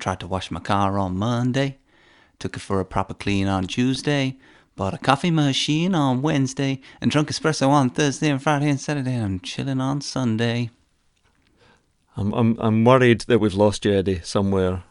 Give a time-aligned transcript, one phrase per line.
[0.00, 1.78] tried to wash my car on Monday,
[2.38, 4.38] took it for a proper clean on Tuesday,
[4.74, 9.14] bought a coffee machine on Wednesday, and drunk espresso on Thursday and Friday and Saturday.
[9.14, 10.70] And I'm chilling on Sunday.
[12.16, 14.82] I'm I'm I'm worried that we've lost you, Eddie, somewhere.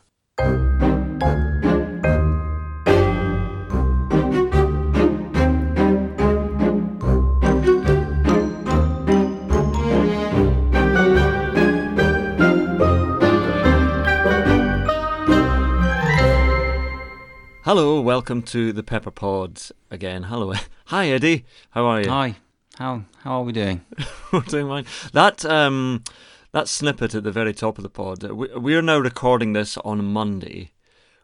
[17.69, 20.23] Hello, welcome to the Pepper Pods again.
[20.23, 20.53] Hello,
[20.85, 22.09] hi Eddie, how are you?
[22.09, 22.35] Hi,
[22.79, 23.85] how how are we doing?
[24.33, 24.85] We're doing fine.
[25.13, 26.03] That um,
[26.51, 28.23] that snippet at the very top of the pod.
[28.23, 30.71] We, we are now recording this on Monday.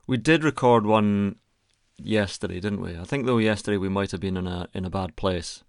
[0.06, 1.38] We did record one
[1.98, 2.96] yesterday, didn't we?
[2.96, 5.64] I think though yesterday we might have been in a in a bad place.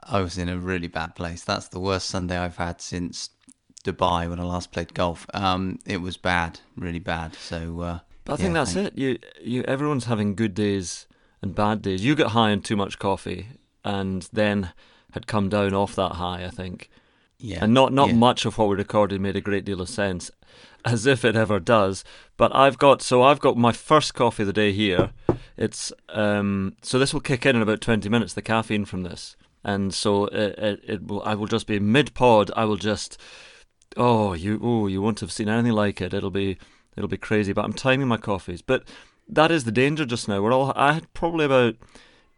[0.00, 1.44] I was in a really bad place.
[1.44, 3.28] That's the worst Sunday I've had since
[3.84, 5.26] Dubai when I last played golf.
[5.34, 7.34] Um, it was bad, really bad.
[7.34, 7.80] So.
[7.82, 8.98] Uh, but I think yeah, that's it.
[8.98, 11.06] You, you, everyone's having good days
[11.40, 12.04] and bad days.
[12.04, 13.48] You got high on too much coffee,
[13.84, 14.72] and then
[15.12, 16.44] had come down off that high.
[16.44, 16.88] I think.
[17.38, 17.64] Yeah.
[17.64, 18.14] And not not yeah.
[18.14, 20.30] much of what we recorded made a great deal of sense,
[20.84, 22.04] as if it ever does.
[22.36, 25.10] But I've got so I've got my first coffee of the day here.
[25.56, 28.34] It's um so this will kick in in about twenty minutes.
[28.34, 32.14] The caffeine from this, and so it it, it will I will just be mid
[32.14, 32.52] pod.
[32.54, 33.18] I will just
[33.96, 36.14] oh you oh you won't have seen anything like it.
[36.14, 36.58] It'll be
[36.96, 37.52] it'll be crazy.
[37.52, 38.62] But I'm timing my coffees.
[38.62, 38.84] But
[39.28, 40.42] that is the danger just now.
[40.42, 41.76] We're all I had probably about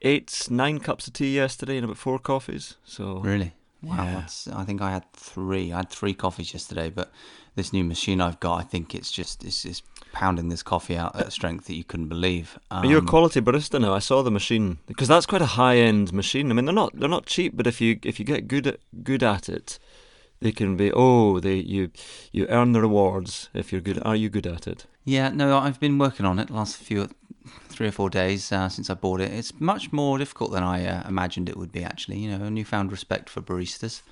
[0.02, 2.76] eight, nine cups of tea yesterday and about four coffees.
[2.84, 4.04] So really, wow.
[4.04, 4.14] Yeah.
[4.20, 5.72] That's, I think I had three.
[5.72, 7.10] I had three coffees yesterday, but
[7.54, 9.82] this new machine I've got, I think it's just it's, it's
[10.12, 12.58] pounding this coffee out at a strength that you couldn't believe.
[12.70, 13.94] Um, You're a quality barista now.
[13.94, 16.50] I saw the machine because that's quite a high end machine.
[16.50, 18.80] I mean, they're not they're not cheap, but if you if you get good at
[19.02, 19.78] good at it,
[20.44, 21.90] they can be oh they you
[22.30, 24.00] you earn the rewards if you're good.
[24.04, 24.84] Are you good at it?
[25.04, 27.08] Yeah, no, I've been working on it the last few,
[27.68, 29.32] three or four days uh, since I bought it.
[29.32, 31.82] It's much more difficult than I uh, imagined it would be.
[31.82, 34.02] Actually, you know, a newfound respect for baristas.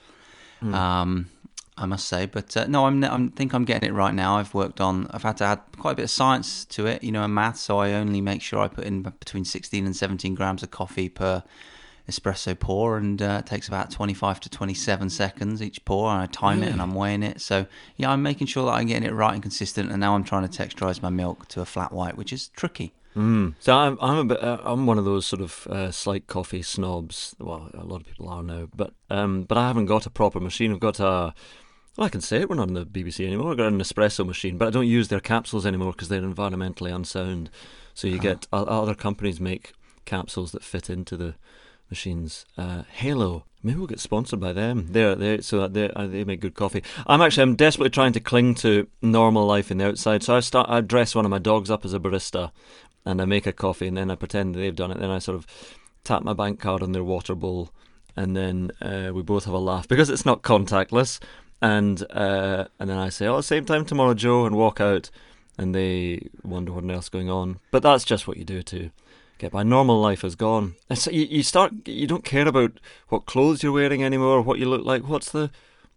[0.60, 0.74] Hmm.
[0.74, 1.30] Um,
[1.76, 4.38] I must say, but uh, no, I'm, I'm think I'm getting it right now.
[4.38, 5.08] I've worked on.
[5.10, 7.58] I've had to add quite a bit of science to it, you know, and math.
[7.58, 11.10] So I only make sure I put in between 16 and 17 grams of coffee
[11.10, 11.42] per
[12.08, 16.10] espresso pour, and uh, it takes about 25 to 27 seconds each pour.
[16.10, 17.40] And I time it and I'm weighing it.
[17.40, 19.90] So yeah, I'm making sure that I'm getting it right and consistent.
[19.90, 22.92] And now I'm trying to texturize my milk to a flat white, which is tricky.
[23.16, 23.54] Mm.
[23.60, 26.62] So I'm I'm a bit uh, I'm one of those sort of uh, slight coffee
[26.62, 27.36] snobs.
[27.38, 30.40] Well, a lot of people are now, but um, but I haven't got a proper
[30.40, 30.72] machine.
[30.72, 31.34] I've got a
[31.98, 32.48] well, I can say it.
[32.48, 33.50] We're not on the BBC anymore.
[33.50, 36.90] I've got an espresso machine, but I don't use their capsules anymore because they're environmentally
[36.94, 37.50] unsound.
[37.92, 38.22] So you Ah.
[38.22, 39.74] get o- other companies make
[40.06, 41.34] capsules that fit into the
[41.91, 42.44] machines.
[42.56, 44.88] Uh, Halo, maybe we'll get sponsored by them.
[44.91, 46.82] They're they so they uh, they make good coffee.
[47.06, 50.22] I'm actually I'm desperately trying to cling to normal life in the outside.
[50.22, 52.50] So I start I dress one of my dogs up as a barista,
[53.04, 54.98] and I make a coffee, and then I pretend they've done it.
[54.98, 55.47] Then I sort of
[56.04, 57.70] tap my bank card on their water bowl,
[58.16, 61.20] and then uh, we both have a laugh because it's not contactless.
[61.60, 65.10] And uh, and then I say, "Oh, same time tomorrow, Joe," and walk out,
[65.56, 67.60] and they wonder what else going on.
[67.70, 68.91] But that's just what you do to
[69.42, 69.62] get by.
[69.62, 70.76] Normal life is gone.
[70.94, 74.66] So you, you start you don't care about what clothes you're wearing anymore, what you
[74.66, 75.06] look like.
[75.06, 75.50] What's the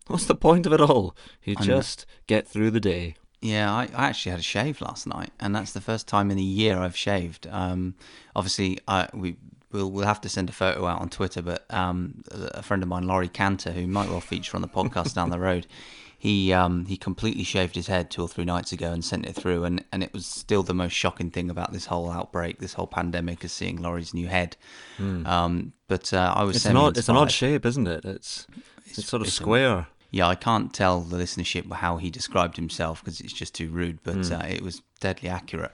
[0.07, 1.15] what's the point of it all?
[1.43, 1.65] You I know.
[1.65, 3.15] just get through the day.
[3.41, 6.39] Yeah, I, I actually had a shave last night, and that's the first time in
[6.39, 7.47] a year I've shaved.
[7.51, 7.93] Um,
[8.35, 9.37] obviously, I we
[9.71, 12.89] we'll we'll have to send a photo out on Twitter, but um, a friend of
[12.89, 15.67] mine, Laurie Cantor, who might well feature on the podcast down the road,
[16.25, 19.35] he um, he completely shaved his head two or three nights ago and sent it
[19.35, 22.73] through, and, and it was still the most shocking thing about this whole outbreak, this
[22.73, 24.57] whole pandemic, is seeing Laurie's new head.
[24.99, 26.55] Um, but uh, I was.
[26.55, 28.05] It's an odd it's an odd shape, isn't it?
[28.05, 28.47] It's
[28.87, 29.87] it's, sort of it's a- square.
[30.09, 33.99] Yeah, I can't tell the listenership how he described himself because it's just too rude,
[34.01, 35.73] but uh, it was deadly accurate.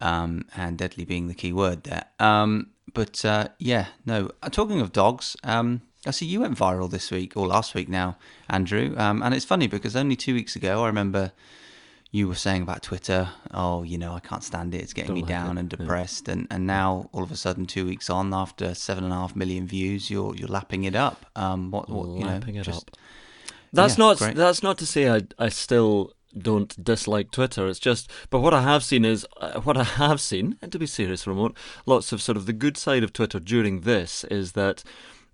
[0.00, 2.04] Um, and deadly being the key word there.
[2.18, 4.30] Um, but uh, yeah, no.
[4.42, 7.88] Uh, talking of dogs, um, I see you went viral this week or last week
[7.88, 8.16] now,
[8.48, 8.94] Andrew.
[8.96, 11.32] Um, and it's funny because only two weeks ago, I remember
[12.10, 14.82] you were saying about Twitter, oh, you know, I can't stand it.
[14.82, 15.78] It's getting Don't me like down it, and yeah.
[15.78, 16.28] depressed.
[16.28, 19.34] And, and now, all of a sudden, two weeks on, after seven and a half
[19.36, 21.24] million views, you're you're lapping it up.
[21.36, 22.96] Um, what, what you know, Lapping it just up.
[23.72, 24.34] That's Yeah, not great.
[24.34, 27.68] that's not to say I I still don't dislike Twitter.
[27.68, 30.78] It's just, but what I have seen is uh, what I have seen, and to
[30.78, 31.56] be serious moment,
[31.86, 34.82] lots of sort of the good side of Twitter during this is that.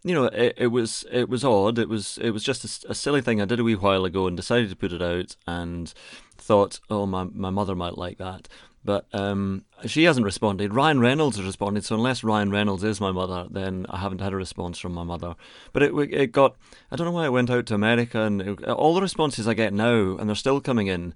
[0.05, 1.79] You know, it, it was it was odd.
[1.79, 4.37] It was it was just a silly thing I did a wee while ago and
[4.37, 5.93] decided to put it out and
[6.37, 8.49] thought, oh my my mother might like that,
[8.85, 10.73] but um, she hasn't responded.
[10.73, 14.33] Ryan Reynolds has responded, so unless Ryan Reynolds is my mother, then I haven't had
[14.33, 15.35] a response from my mother.
[15.73, 16.57] But it it got
[16.93, 19.55] I don't know why it went out to America and it, all the responses I
[19.55, 21.13] get now, and they're still coming in,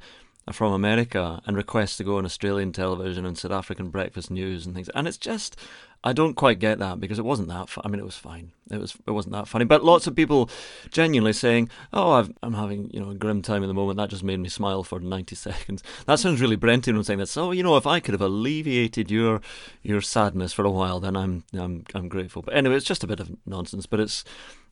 [0.46, 4.66] are from America and requests to go on Australian television and South African breakfast news
[4.66, 4.88] and things.
[4.94, 5.56] And it's just,
[6.04, 7.68] I don't quite get that because it wasn't that.
[7.68, 8.50] Fu- I mean, it was fine.
[8.70, 8.96] It was.
[9.06, 9.64] It wasn't that funny.
[9.64, 10.50] But lots of people
[10.90, 13.98] genuinely saying, "Oh, I've, I'm having you know a grim time at the moment.
[13.98, 17.26] That just made me smile for 90 seconds." That sounds really Brentian when saying that.
[17.28, 19.40] So you know, if I could have alleviated your
[19.82, 22.42] your sadness for a while, then I'm I'm I'm grateful.
[22.42, 23.86] But anyway, it's just a bit of nonsense.
[23.86, 24.24] But it's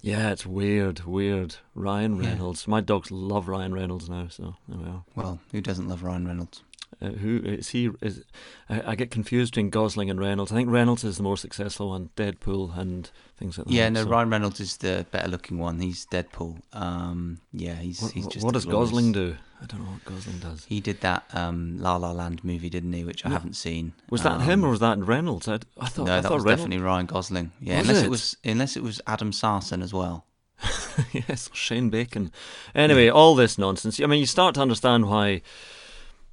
[0.02, 1.56] yeah, it's weird, weird.
[1.74, 2.30] Ryan Yeah.
[2.30, 2.66] Reynolds.
[2.66, 4.26] My dogs love Ryan Reynolds now.
[4.28, 5.04] So there we are.
[5.14, 6.62] Well, who doesn't love Ryan Reynolds?
[7.02, 7.88] Uh, who is he?
[8.02, 8.22] Is
[8.68, 10.52] I, I get confused between Gosling and Reynolds.
[10.52, 12.10] I think Reynolds is the more successful one.
[12.16, 13.72] Deadpool and things like that.
[13.72, 15.80] Yeah, no, so- Ryan Reynolds is the better looking one.
[15.80, 16.60] He's Deadpool.
[16.74, 18.44] Um, yeah, he's What, he's just.
[18.44, 19.36] what does glorious- Gosling do?
[19.62, 20.64] I don't know what Gosling does.
[20.66, 23.04] He did that um, La La Land movie, didn't he?
[23.04, 23.34] Which I Yeah.
[23.34, 23.92] haven't seen.
[24.10, 25.48] Was that him Um, or was that Reynolds?
[25.48, 26.06] I, I thought.
[26.06, 26.62] no, I that thought was Reynolds.
[26.62, 27.52] definitely Ryan Gosling.
[27.60, 28.06] Yeah, Was unless it?
[28.06, 28.10] it?
[28.10, 30.26] was unless it was Adam Sarson as well.
[31.12, 32.30] yes, Shane Bacon.
[32.74, 34.00] Anyway, all this nonsense.
[34.00, 35.40] I mean, you start to understand why,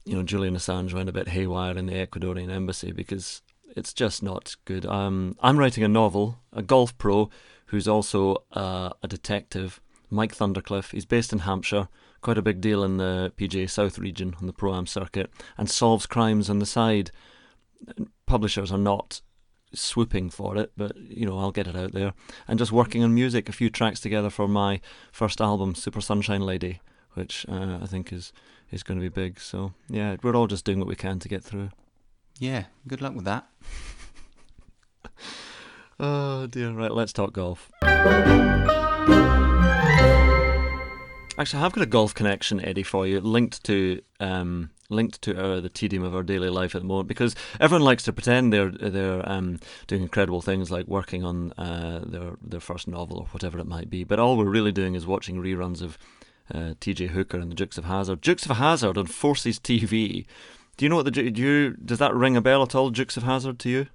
[0.08, 3.42] you know, Julian Assange went a bit haywire in the Ecuadorian embassy because
[3.76, 4.86] it's just not good.
[4.86, 7.30] Um, I'm writing a novel, a golf pro
[7.68, 10.92] who's also uh, a detective, Mike Thundercliffe.
[10.92, 11.90] He's based in Hampshire,
[12.22, 15.70] quite a big deal in the PGA South region on the pro am circuit, and
[15.70, 17.12] solves crimes on the side.
[18.26, 19.22] Publishers are not
[19.74, 22.14] swooping for it, but you know, I'll get it out there.
[22.48, 24.80] And just working on music, a few tracks together for my
[25.12, 26.80] first album, Super Sunshine Lady,
[27.14, 28.32] which uh, I think is
[28.72, 29.40] is going to be big.
[29.40, 31.70] So yeah, we're all just doing what we can to get through.
[32.40, 33.48] Yeah, good luck with that.
[36.00, 36.72] Oh dear.
[36.72, 37.72] Right, let's talk golf.
[41.40, 45.40] Actually, I have got a golf connection, Eddie, for you, linked to um, linked to
[45.40, 48.54] our, the tedium of our daily life at the moment, because everyone likes to pretend
[48.54, 53.26] they're they're um, doing incredible things like working on uh, their their first novel or
[53.32, 54.04] whatever it might be.
[54.04, 55.98] But all we're really doing is watching reruns of
[56.54, 57.08] uh, T.J.
[57.08, 58.22] Hooker and the Dukes of Hazzard.
[58.22, 60.26] Dukes of Hazzard on Forces TV.
[60.78, 62.90] Do you know what the do you does that ring a bell at all?
[62.90, 63.88] Dukes of Hazzard to you?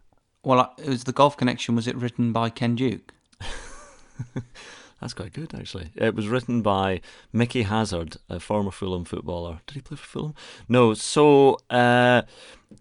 [0.45, 1.77] Well, it was the Golf Connection.
[1.77, 3.13] Was it written by Ken Duke?
[5.03, 5.91] That's quite good, actually.
[5.97, 7.01] It was written by
[7.33, 9.59] Mickey Hazard, a former Fulham footballer.
[9.67, 10.35] Did he play for Fulham?
[10.69, 10.95] No.
[10.95, 12.23] So, uh,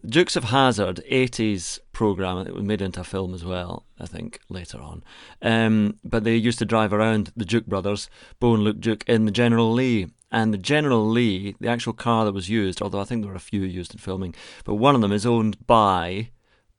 [0.05, 2.45] Dukes of Hazzard, 80s programme.
[2.45, 5.03] It was made into a film as well, I think, later on.
[5.41, 8.07] Um, but they used to drive around the Duke brothers,
[8.39, 10.05] Bo and Luke Duke, in the General Lee.
[10.31, 13.35] And the General Lee, the actual car that was used, although I think there were
[13.35, 16.29] a few used in filming, but one of them is owned by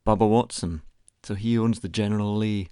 [0.07, 0.83] Bubba Watson.
[1.21, 2.69] So he owns the General Lee.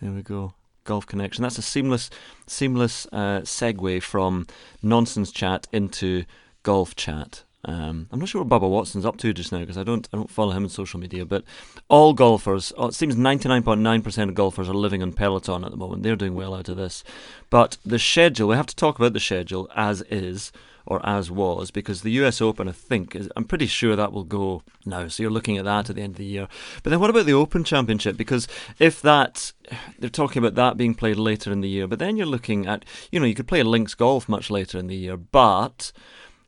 [0.00, 0.54] There we go.
[0.84, 1.42] Golf connection.
[1.42, 2.10] That's a seamless,
[2.46, 4.46] seamless uh, segue from
[4.82, 6.24] nonsense chat into
[6.62, 7.44] golf chat.
[7.64, 10.16] Um, I'm not sure what Bubba Watson's up to just now because I don't, I
[10.16, 11.24] don't follow him on social media.
[11.24, 11.44] But
[11.88, 16.02] all golfers, oh, it seems 99.9% of golfers are living on Peloton at the moment.
[16.02, 17.04] They're doing well out of this.
[17.50, 20.50] But the schedule, we have to talk about the schedule as is
[20.86, 24.24] or as was because the US Open, I think, is, I'm pretty sure that will
[24.24, 25.08] go now.
[25.08, 26.48] So you're looking at that at the end of the year.
[26.82, 28.16] But then what about the Open Championship?
[28.16, 28.48] Because
[28.78, 29.52] if that,
[29.98, 32.84] they're talking about that being played later in the year, but then you're looking at,
[33.10, 35.92] you know, you could play links golf much later in the year, but,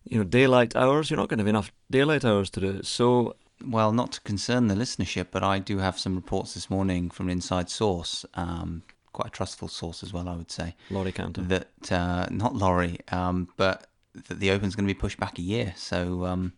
[0.05, 2.87] you know, daylight hours, you're not going to have enough daylight hours to do it.
[2.87, 7.09] So, Well, not to concern the listenership, but I do have some reports this morning
[7.11, 8.83] from an inside source, um,
[9.13, 11.43] quite a trustful source as well, I would say, Laurie Cantor.
[11.43, 13.87] that uh, not Laurie, um, but
[14.29, 15.75] that the Open's going to be pushed back a year.
[15.77, 16.53] So, um,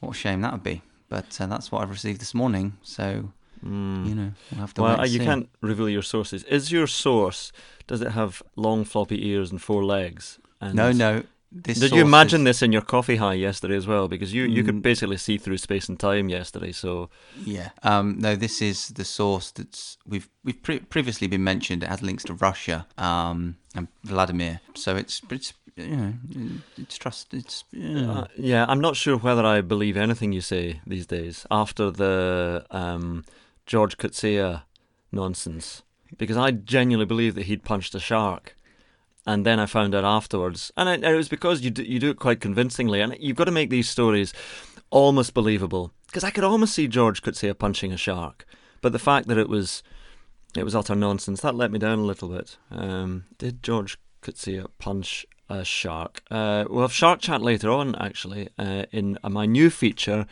[0.00, 0.82] what a shame that would be.
[1.08, 2.78] But uh, that's what I've received this morning.
[2.82, 3.32] So,
[3.64, 4.08] Mm.
[4.08, 5.24] you know, we'll have to Well, you see.
[5.24, 6.42] can't reveal your sources.
[6.44, 7.52] Is your source,
[7.86, 10.40] does it have long floppy ears and four legs?
[10.60, 11.22] And No, no.
[11.54, 14.08] This Did you imagine is- this in your coffee high yesterday as well?
[14.08, 14.82] Because you, you could Mm.
[14.82, 16.72] basically see through space and time yesterday.
[16.72, 17.08] So
[17.44, 17.68] Yeah.
[17.84, 21.82] Um, no, this is the source that's we've we've pre- previously been mentioned.
[21.84, 26.14] It has links to Russia um, and Vladimir, so it's it's know
[26.76, 28.10] it's trust it's yeah.
[28.10, 32.64] Uh, yeah, I'm not sure whether I believe anything you say these days after the
[32.70, 33.24] um,
[33.66, 34.62] George Coetzee
[35.10, 35.82] nonsense,
[36.16, 38.56] because I genuinely believe that he'd punched a shark,
[39.26, 42.10] and then I found out afterwards, and it, it was because you do, you do
[42.10, 44.32] it quite convincingly, and you've got to make these stories
[44.90, 48.46] almost believable, because I could almost see George Coetzee punching a shark,
[48.80, 49.82] but the fact that it was
[50.54, 52.58] it was utter nonsense that let me down a little bit.
[52.70, 56.22] Um, did George Coetzee punch a shark?
[56.30, 60.26] Uh, we'll have shark chat later on, actually, uh, in uh, my new feature.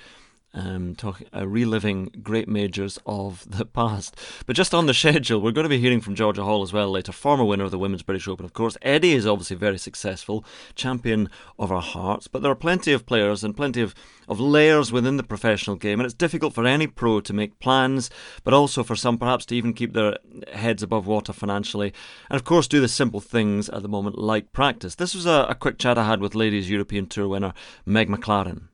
[0.52, 4.16] Um, talking, uh, reliving great majors of the past.
[4.46, 6.90] But just on the schedule, we're going to be hearing from Georgia Hall as well
[6.90, 8.76] later, former winner of the Women's British Open, of course.
[8.82, 13.44] Eddie is obviously very successful, champion of our hearts, but there are plenty of players
[13.44, 13.94] and plenty of,
[14.26, 18.10] of layers within the professional game, and it's difficult for any pro to make plans,
[18.42, 20.18] but also for some perhaps to even keep their
[20.52, 21.92] heads above water financially,
[22.28, 24.96] and of course do the simple things at the moment like practice.
[24.96, 27.54] This was a, a quick chat I had with Ladies European Tour winner
[27.86, 28.69] Meg MacLaren.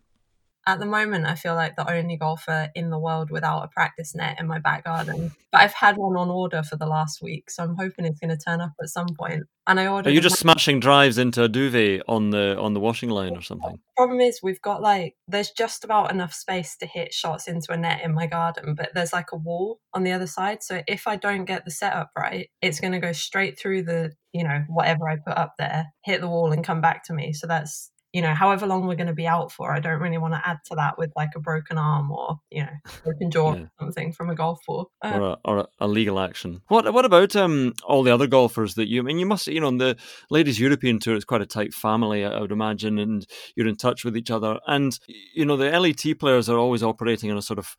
[0.66, 4.16] At the moment, I feel like the only golfer in the world without a practice
[4.16, 5.30] net in my back garden.
[5.52, 8.36] But I've had one on order for the last week, so I'm hoping it's going
[8.36, 9.44] to turn up at some point.
[9.68, 10.10] And I ordered.
[10.10, 13.42] Are you just smashing drives into a duvet on the on the washing line or
[13.42, 13.72] something?
[13.72, 17.72] The problem is, we've got like there's just about enough space to hit shots into
[17.72, 20.62] a net in my garden, but there's like a wall on the other side.
[20.64, 24.12] So if I don't get the setup right, it's going to go straight through the
[24.32, 27.32] you know whatever I put up there, hit the wall, and come back to me.
[27.32, 29.70] So that's you know, however long we're going to be out for.
[29.70, 32.62] I don't really want to add to that with like a broken arm or, you
[32.62, 32.72] know,
[33.04, 33.60] broken jaw yeah.
[33.60, 34.90] or something from a golf ball.
[35.02, 36.62] Um, or, a, or a, legal action.
[36.68, 39.60] What what about um all the other golfers that you, I mean, you must, you
[39.60, 39.98] know, on the
[40.30, 44.02] Ladies European Tour is quite a tight family, I would imagine, and you're in touch
[44.02, 44.60] with each other.
[44.66, 44.98] And,
[45.34, 47.76] you know, the LET players are always operating in a sort of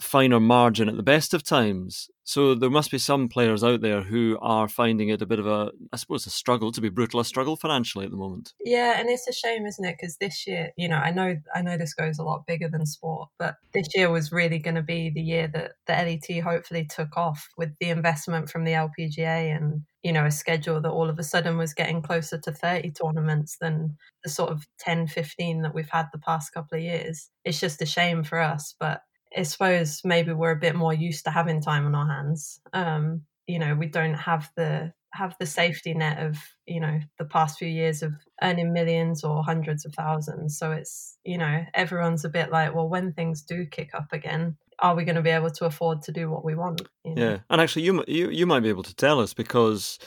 [0.00, 2.08] finer margin at the best of times.
[2.24, 5.46] So there must be some players out there who are finding it a bit of
[5.46, 8.52] a, I suppose, a struggle to be brutal, a struggle financially at the moment.
[8.62, 9.96] Yeah, and it's a shame, isn't it?
[9.98, 12.84] Because this year, you know, I know, I know this goes a lot bigger than
[12.84, 16.84] sport, but this year was really going to be the year that the LET hopefully
[16.84, 21.10] took off with the investment from the LPGA and you know a schedule that all
[21.10, 25.62] of a sudden was getting closer to 30 tournaments than the sort of 10 15
[25.62, 29.02] that we've had the past couple of years it's just a shame for us but
[29.36, 32.60] I suppose maybe we're a bit more used to having time on our hands.
[32.72, 37.24] Um, you know, we don't have the have the safety net of you know the
[37.24, 40.58] past few years of earning millions or hundreds of thousands.
[40.58, 44.56] So it's you know everyone's a bit like, well, when things do kick up again,
[44.78, 46.82] are we going to be able to afford to do what we want?
[47.04, 47.30] You know?
[47.30, 49.98] Yeah, and actually, you you you might be able to tell us because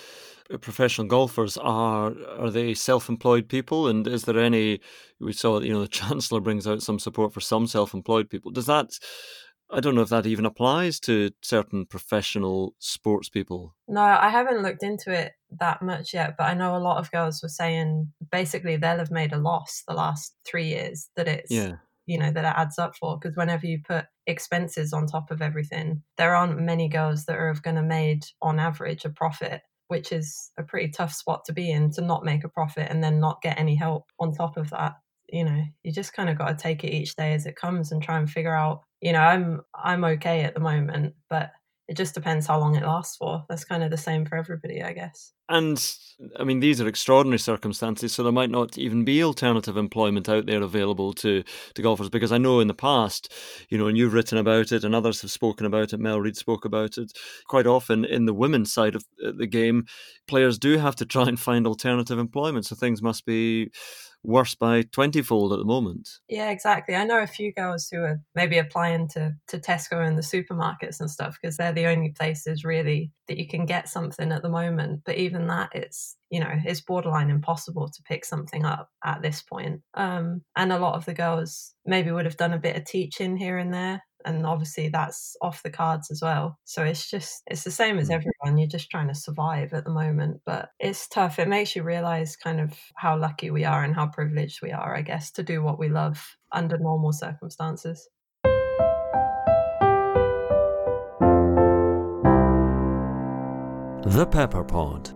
[0.59, 4.79] professional golfers are are they self-employed people and is there any
[5.19, 8.65] we saw you know the chancellor brings out some support for some self-employed people does
[8.65, 8.97] that
[9.73, 13.73] I don't know if that even applies to certain professional sports people.
[13.87, 17.11] No, I haven't looked into it that much yet, but I know a lot of
[17.11, 21.49] girls were saying basically they'll have made a loss the last three years that it's
[21.49, 21.75] yeah.
[22.05, 25.41] you know that it adds up for because whenever you put expenses on top of
[25.41, 30.13] everything, there aren't many girls that are going to made on average a profit which
[30.13, 33.19] is a pretty tough spot to be in to not make a profit and then
[33.19, 34.93] not get any help on top of that
[35.27, 37.91] you know you just kind of got to take it each day as it comes
[37.91, 41.51] and try and figure out you know i'm i'm okay at the moment but
[41.91, 43.43] it just depends how long it lasts for.
[43.49, 45.33] That's kind of the same for everybody, I guess.
[45.49, 45.77] And
[46.39, 50.45] I mean, these are extraordinary circumstances, so there might not even be alternative employment out
[50.45, 51.43] there available to,
[51.75, 52.09] to golfers.
[52.09, 53.33] Because I know in the past,
[53.67, 55.99] you know, and you've written about it, and others have spoken about it.
[55.99, 57.11] Mel Reid spoke about it
[57.49, 59.83] quite often in the women's side of uh, the game.
[60.29, 63.69] Players do have to try and find alternative employment, so things must be
[64.23, 66.09] worse by 20 fold at the moment.
[66.29, 66.95] Yeah, exactly.
[66.95, 70.99] I know a few girls who are maybe applying to, to Tesco and the supermarkets
[70.99, 74.49] and stuff because they're the only places really that you can get something at the
[74.49, 75.01] moment.
[75.05, 79.41] But even that, it's you know, it's borderline impossible to pick something up at this
[79.41, 79.81] point.
[79.95, 83.35] Um, and a lot of the girls maybe would have done a bit of teaching
[83.35, 87.63] here and there and obviously that's off the cards as well so it's just it's
[87.63, 88.13] the same as mm.
[88.13, 91.83] everyone you're just trying to survive at the moment but it's tough it makes you
[91.83, 95.43] realize kind of how lucky we are and how privileged we are i guess to
[95.43, 98.07] do what we love under normal circumstances
[104.05, 105.11] the pepper pod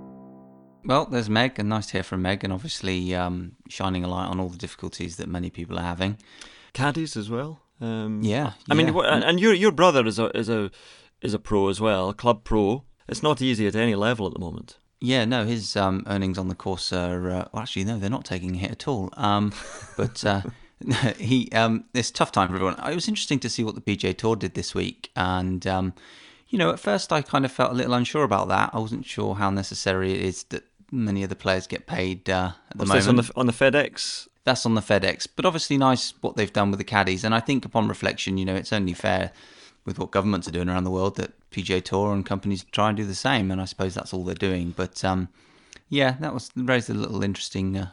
[0.88, 4.28] well, there's Meg, and nice to hear from Meg, and obviously um, shining a light
[4.28, 6.18] on all the difficulties that many people are having.
[6.74, 7.65] Caddies as well.
[7.82, 8.84] Um, yeah, I yeah.
[8.84, 10.72] mean, and your your brother is a is a
[11.22, 12.84] is a pro as well, club pro.
[13.08, 14.78] It's not easy at any level at the moment.
[15.02, 18.26] Yeah, no, his um, earnings on the course are uh, well, actually no, they're not
[18.26, 19.10] taking a hit at all.
[19.14, 19.54] Um,
[19.98, 20.42] but uh,
[21.18, 22.80] he, um, it's tough time for everyone.
[22.80, 25.94] It was interesting to see what the PGA Tour did this week, and um,
[26.48, 28.72] you know, at first I kind of felt a little unsure about that.
[28.74, 32.52] I wasn't sure how necessary it is that many of the players get paid uh,
[32.70, 33.10] at the What's moment.
[33.10, 35.28] on the on the FedEx that's on the FedEx.
[35.36, 37.24] But obviously, nice what they've done with the caddies.
[37.24, 39.32] And I think upon reflection, you know, it's only fair
[39.84, 42.98] with what governments are doing around the world that PGA Tour and companies try and
[42.98, 43.52] do the same.
[43.52, 44.74] And I suppose that's all they're doing.
[44.76, 45.30] But um,
[45.90, 47.90] yeah, that was raised a little interesting uh,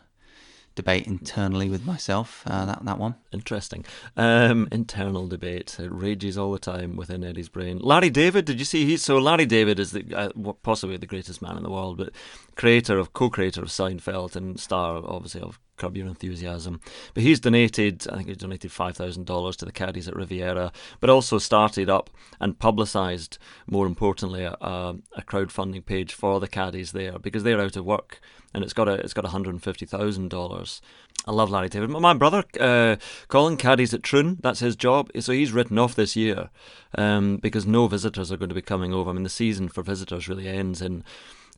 [0.75, 2.43] debate internally with myself.
[2.47, 3.17] Uh, that that one.
[3.33, 3.85] Interesting.
[4.17, 5.76] Um, internal debate.
[5.79, 7.79] It rages all the time within Eddie's brain.
[7.79, 8.85] Larry David, did you see?
[8.85, 12.11] He's so Larry David is the uh, possibly the greatest man in the world, but
[12.55, 16.81] creator of co-creator of Seinfeld and star obviously of Curb Your Enthusiasm.
[17.14, 21.38] But he's donated, I think he donated $5,000 to the caddies at Riviera, but also
[21.38, 22.09] started up
[22.41, 27.76] and publicised, more importantly, a, a crowdfunding page for the caddies there because they're out
[27.76, 28.21] of work
[28.54, 30.80] and it's got a it's got $150,000.
[31.25, 31.90] I love Larry David.
[31.90, 32.97] My brother, uh,
[33.28, 34.38] Colin, caddies at Troon.
[34.40, 35.11] That's his job.
[35.21, 36.50] So he's written off this year
[36.97, 39.11] um, because no visitors are going to be coming over.
[39.11, 41.04] I mean, the season for visitors really ends in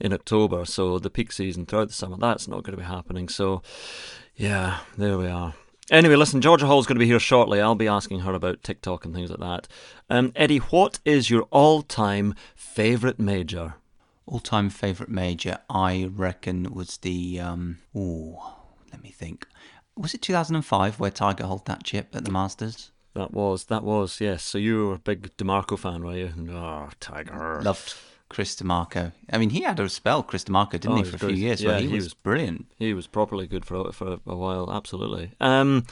[0.00, 0.64] in October.
[0.64, 3.28] So the peak season throughout the summer, that's not going to be happening.
[3.28, 3.62] So,
[4.36, 5.54] yeah, there we are.
[5.90, 7.60] Anyway, listen, Georgia Hall's going to be here shortly.
[7.60, 9.68] I'll be asking her about TikTok and things like that.
[10.08, 13.74] Um, Eddie, what is your all-time favourite major?
[14.26, 17.78] All-time favourite major, I reckon, was the um.
[17.94, 18.56] Oh,
[18.90, 19.46] let me think.
[19.96, 22.90] Was it 2005 where Tiger held that chip at the Masters?
[23.14, 24.42] That was that was yes.
[24.42, 26.32] So you were a big DiMarco fan, were you?
[26.50, 27.60] Oh, Tiger.
[27.62, 27.94] Loved
[28.28, 29.12] Chris DiMarco.
[29.30, 31.62] I mean, he had a spell, Chris DiMarco, didn't Oh, he, for a few years?
[31.62, 32.66] Yeah, he, he was, was- brilliant.
[32.76, 35.32] He was properly good for for a while, absolutely.
[35.40, 35.84] Um,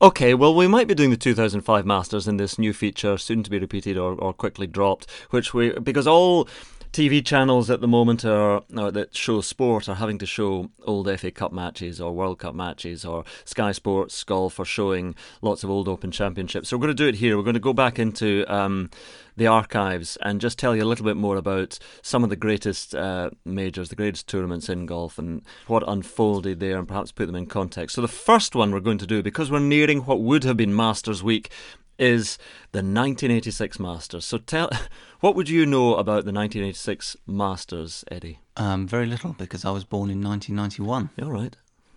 [0.00, 3.50] okay, well, we might be doing the 2005 Masters in this new feature, soon to
[3.50, 6.46] be repeated or, or quickly dropped, which we because all
[6.92, 11.08] TV channels at the moment are or that show sport are having to show old
[11.18, 15.70] FA Cup matches or World Cup matches or Sky Sports Golf are showing lots of
[15.70, 16.68] old Open Championships.
[16.68, 17.36] So we're going to do it here.
[17.36, 18.90] We're going to go back into um,
[19.38, 22.94] the archives and just tell you a little bit more about some of the greatest
[22.94, 27.36] uh, majors, the greatest tournaments in golf, and what unfolded there, and perhaps put them
[27.36, 27.94] in context.
[27.94, 30.74] So the first one we're going to do, because we're nearing what would have been
[30.74, 31.50] Masters Week,
[31.98, 32.38] is
[32.72, 34.24] the 1986 Masters.
[34.24, 34.70] So tell,
[35.20, 38.38] what would you know about the 1986 Masters, Eddie?
[38.56, 41.10] Um, very little because I was born in 1991.
[41.22, 41.56] All right.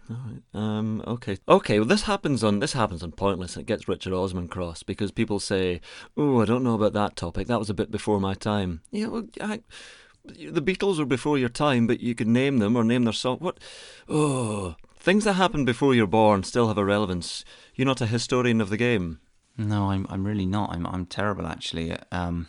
[0.10, 0.41] All right.
[0.53, 1.38] Um, okay.
[1.48, 1.79] Okay.
[1.79, 3.55] Well, this happens on this happens on Pointless.
[3.55, 5.79] and It gets Richard Osman cross because people say,
[6.17, 7.48] "Oh, I don't know about that topic.
[7.48, 9.08] That was a bit before my time." Yeah.
[9.08, 9.62] Well, I,
[10.25, 13.38] the Beatles were before your time, but you could name them or name their song.
[13.38, 13.60] What?
[14.10, 17.46] Oh, things that happened before you're born still have a relevance.
[17.75, 19.20] You're not a historian of the game.
[19.58, 20.72] No, I'm I'm really not.
[20.74, 22.48] I'm I'm terrible actually at um,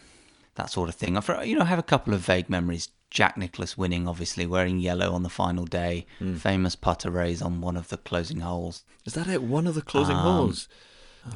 [0.55, 1.17] that sort of thing.
[1.17, 2.89] I've you know I have a couple of vague memories.
[3.11, 6.07] Jack Nicklaus winning, obviously wearing yellow on the final day.
[6.39, 8.85] Famous putter raise on one of the closing holes.
[9.05, 9.43] Is that it?
[9.43, 10.67] One of the closing Um, holes.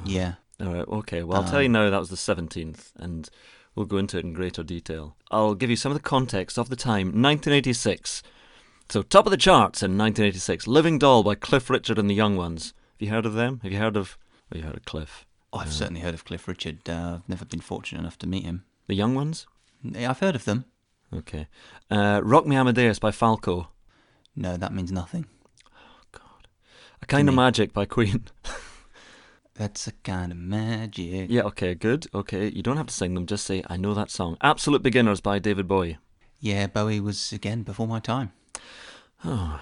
[0.04, 1.22] Yeah, All right, okay.
[1.22, 3.28] Well, I'll tell you now that was the 17th, and
[3.74, 5.16] we'll go into it in greater detail.
[5.30, 8.22] I'll give you some of the context of the time 1986.
[8.88, 12.36] So, top of the charts in 1986 Living Doll by Cliff Richard and the Young
[12.38, 12.72] Ones.
[12.98, 13.60] Have you heard of them?
[13.62, 14.16] Have you heard of.
[14.50, 15.25] Have you heard of Cliff?
[15.52, 16.88] I've certainly heard of Cliff Richard.
[16.88, 18.64] Uh, I've never been fortunate enough to meet him.
[18.88, 19.46] The Young Ones?
[19.82, 20.66] Yeah, I've heard of them.
[21.14, 21.46] Okay.
[21.90, 23.68] Uh, Rock Me Amadeus by Falco.
[24.34, 25.26] No, that means nothing.
[25.66, 26.48] Oh, God.
[27.00, 27.36] A Kind of me.
[27.42, 28.26] Magic by Queen.
[29.54, 31.30] That's a kind of magic.
[31.30, 32.06] yeah, okay, good.
[32.14, 34.36] Okay, you don't have to sing them, just say, I know that song.
[34.42, 35.96] Absolute Beginners by David Bowie.
[36.40, 38.32] Yeah, Bowie was again before my time.
[39.24, 39.60] Oh,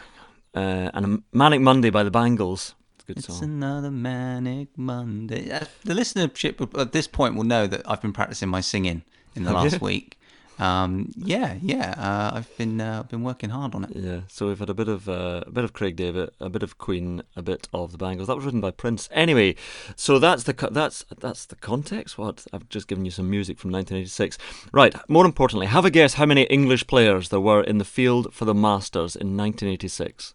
[0.52, 2.74] uh, and a Manic Monday by the Bangles.
[3.06, 3.44] It's good It's song.
[3.50, 5.50] another manic Monday.
[5.50, 9.02] Uh, The listenership at this point will know that I've been practicing my singing
[9.36, 10.18] in the last week.
[10.56, 11.94] Um, yeah, yeah.
[11.98, 13.90] Uh, I've been uh, been working hard on it.
[13.96, 16.62] Yeah, so we've had a bit of uh, a bit of Craig David, a bit
[16.62, 18.28] of Queen, a bit of the Bangles.
[18.28, 19.08] That was written by Prince.
[19.10, 19.56] Anyway,
[19.96, 22.18] so that's the that's that's the context.
[22.18, 24.38] What I've just given you some music from 1986.
[24.72, 24.94] Right.
[25.08, 28.44] More importantly, have a guess how many English players there were in the field for
[28.44, 30.34] the Masters in 1986.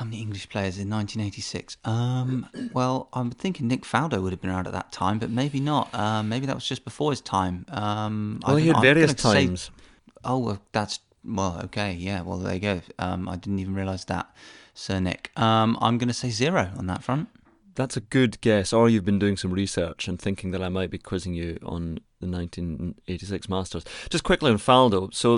[0.00, 1.76] How many English players in 1986?
[1.84, 5.60] Um, well, I'm thinking Nick Faldo would have been around at that time, but maybe
[5.60, 5.94] not.
[5.94, 7.66] Um, maybe that was just before his time.
[7.68, 8.76] Um, I Well, he had.
[8.76, 9.70] I'm various gonna say- times.
[10.24, 12.22] oh, well, that's well, okay, yeah.
[12.22, 12.80] Well, there you go.
[12.98, 14.34] Um, I didn't even realise that,
[14.72, 15.32] Sir Nick.
[15.36, 17.28] Um, I'm going to say zero on that front.
[17.74, 18.72] That's a good guess.
[18.72, 21.98] Or you've been doing some research and thinking that I might be quizzing you on
[22.20, 23.84] the 1986 Masters.
[24.08, 25.12] Just quickly on Faldo.
[25.12, 25.36] So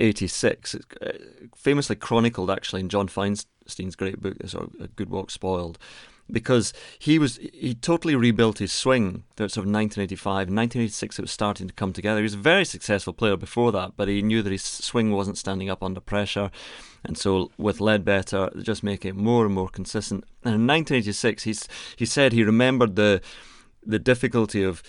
[0.00, 1.12] 1986, uh,
[1.56, 5.76] famously chronicled actually in John Feinstein's great book, sort of A Good Walk Spoiled,
[6.30, 9.24] because he was he totally rebuilt his swing.
[9.36, 10.48] That's sort of 1985.
[10.48, 12.18] In 1986, it was starting to come together.
[12.20, 15.38] He was a very successful player before that, but he knew that his swing wasn't
[15.38, 16.50] standing up under pressure.
[17.04, 20.24] And so with Leadbetter, just making it more and more consistent.
[20.44, 23.20] And in 1986, he's, he said he remembered the
[23.84, 24.82] the difficulty of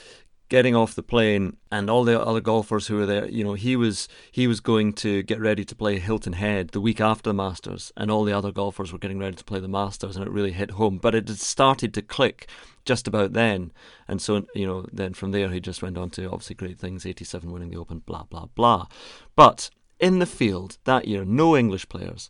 [0.49, 3.29] getting off the plane and all the other golfers who were there.
[3.29, 6.81] You know, he was he was going to get ready to play Hilton Head the
[6.81, 9.67] week after the Masters, and all the other golfers were getting ready to play the
[9.67, 10.97] Masters, and it really hit home.
[10.97, 12.49] But it had started to click
[12.83, 13.71] just about then,
[14.07, 17.05] and so you know, then from there he just went on to obviously great things,
[17.05, 18.87] 87 winning the Open, blah blah blah.
[19.35, 22.29] But in the field that year, no English players.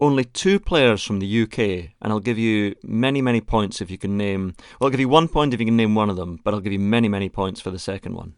[0.00, 1.58] Only two players from the UK,
[2.00, 4.54] and I'll give you many, many points if you can name.
[4.78, 6.60] Well, I'll give you one point if you can name one of them, but I'll
[6.60, 8.34] give you many, many points for the second one.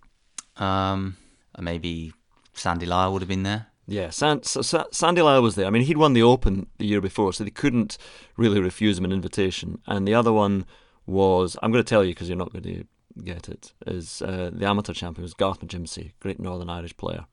[0.57, 1.17] Um,
[1.59, 2.15] maybe
[2.55, 3.67] Sandy Lyle would have been there.
[3.87, 5.67] Yeah, San, Sa- Sandy Lyle was there.
[5.67, 7.99] I mean, he'd won the Open the year before, so they couldn't
[8.37, 9.81] really refuse him an invitation.
[9.87, 10.65] And the other one
[11.07, 12.85] was, I'm going to tell you because you're not going to
[13.25, 17.27] get it, is uh, the amateur champion was Garth McGimpsey, great Northern Irish player.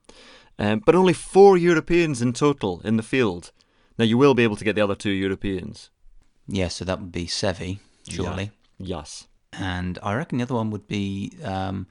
[0.59, 3.51] Um, but only four Europeans in total in the field.
[3.97, 5.89] Now, you will be able to get the other two Europeans.
[6.47, 8.51] Yeah, so that would be Seve, surely.
[8.77, 9.27] Yes.
[9.53, 11.87] And I reckon the other one would be um,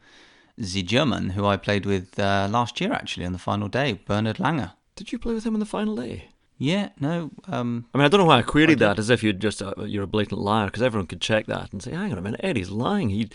[0.57, 4.37] the German who I played with uh, last year, actually, on the final day, Bernhard
[4.37, 4.73] Langer.
[4.95, 6.29] Did you play with him on the final day?
[6.59, 7.31] Yeah, no.
[7.49, 9.61] Um, I mean, I don't know why I queried I that as if you're just
[9.61, 12.23] a, you're a blatant liar because everyone could check that and say, "Hang on a
[12.23, 13.29] minute, Eddie's lying." He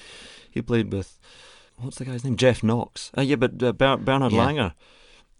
[0.49, 1.19] he played with
[1.77, 2.35] what's the guy's name?
[2.35, 3.11] Jeff Knox.
[3.15, 4.39] Uh, yeah, but uh, Ber- Bernhard Yeah.
[4.47, 4.73] Langer.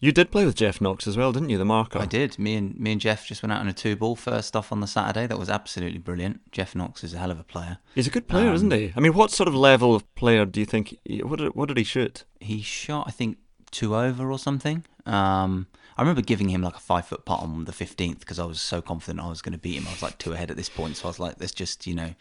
[0.03, 1.59] You did play with Jeff Knox as well, didn't you?
[1.59, 1.99] The marker.
[1.99, 2.39] I did.
[2.39, 4.79] Me and me and Jeff just went out on a two ball first off on
[4.79, 5.27] the Saturday.
[5.27, 6.51] That was absolutely brilliant.
[6.51, 7.77] Jeff Knox is a hell of a player.
[7.93, 8.91] He's a good player, Um, isn't he?
[8.95, 10.97] I mean, what sort of level of player do you think?
[11.05, 12.23] He, what did what did he shoot?
[12.39, 13.37] He shot, I think,
[13.69, 14.83] two over or something.
[15.05, 18.45] Um, I remember giving him like a five foot putt on the fifteenth because I
[18.45, 19.87] was so confident I was going to beat him.
[19.87, 21.93] I was like two ahead at this point, so I was like, let's just you
[21.93, 22.15] know.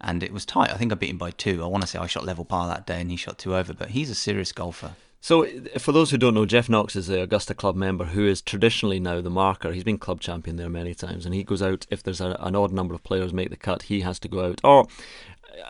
[0.00, 0.70] And it was tight.
[0.70, 1.62] I think I beat him by two.
[1.62, 3.74] I want to say I shot level par that day, and he shot two over.
[3.74, 4.92] But he's a serious golfer.
[5.20, 8.26] So, uh, for those who don't know, Jeff Knox is the Augusta Club member who
[8.26, 9.72] is traditionally now the marker.
[9.72, 12.54] He's been club champion there many times, and he goes out if there's a, an
[12.54, 14.60] odd number of players make the cut, he has to go out.
[14.62, 14.86] Or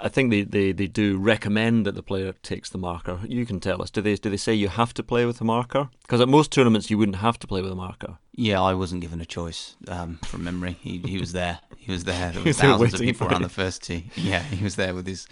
[0.02, 3.20] I think they, they, they do recommend that the player takes the marker.
[3.26, 3.90] You can tell us.
[3.90, 5.88] Do they do they say you have to play with the marker?
[6.02, 8.18] Because at most tournaments you wouldn't have to play with a marker.
[8.34, 10.76] Yeah, I wasn't given a choice um, from memory.
[10.80, 11.58] He he was there.
[11.76, 12.30] He was there.
[12.32, 14.10] There were there thousands of people around the first tee.
[14.16, 15.26] Yeah, he was there with his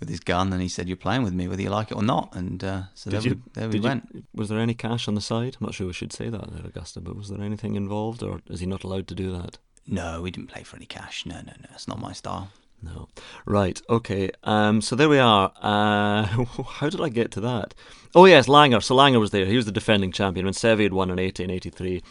[0.00, 2.02] with his gun, and he said, "You're playing with me, whether you like it or
[2.02, 4.24] not." And uh, so there, Did we, you- there we Did you- went.
[4.34, 5.56] was there any cash on the side?
[5.60, 8.40] I'm not sure we should say that at Augusta, but was there anything involved, or
[8.48, 9.58] is he not allowed to do that?
[9.86, 11.24] No, we didn't play for any cash.
[11.26, 11.68] No, no, no.
[11.74, 12.50] It's not my style.
[12.82, 13.08] No.
[13.44, 14.30] Right, okay.
[14.44, 15.52] Um, so there we are.
[15.60, 16.24] Uh,
[16.64, 17.74] how did I get to that?
[18.14, 18.82] Oh, yes, Langer.
[18.82, 19.46] So Langer was there.
[19.46, 22.02] He was the defending champion when Seve had won in 1883.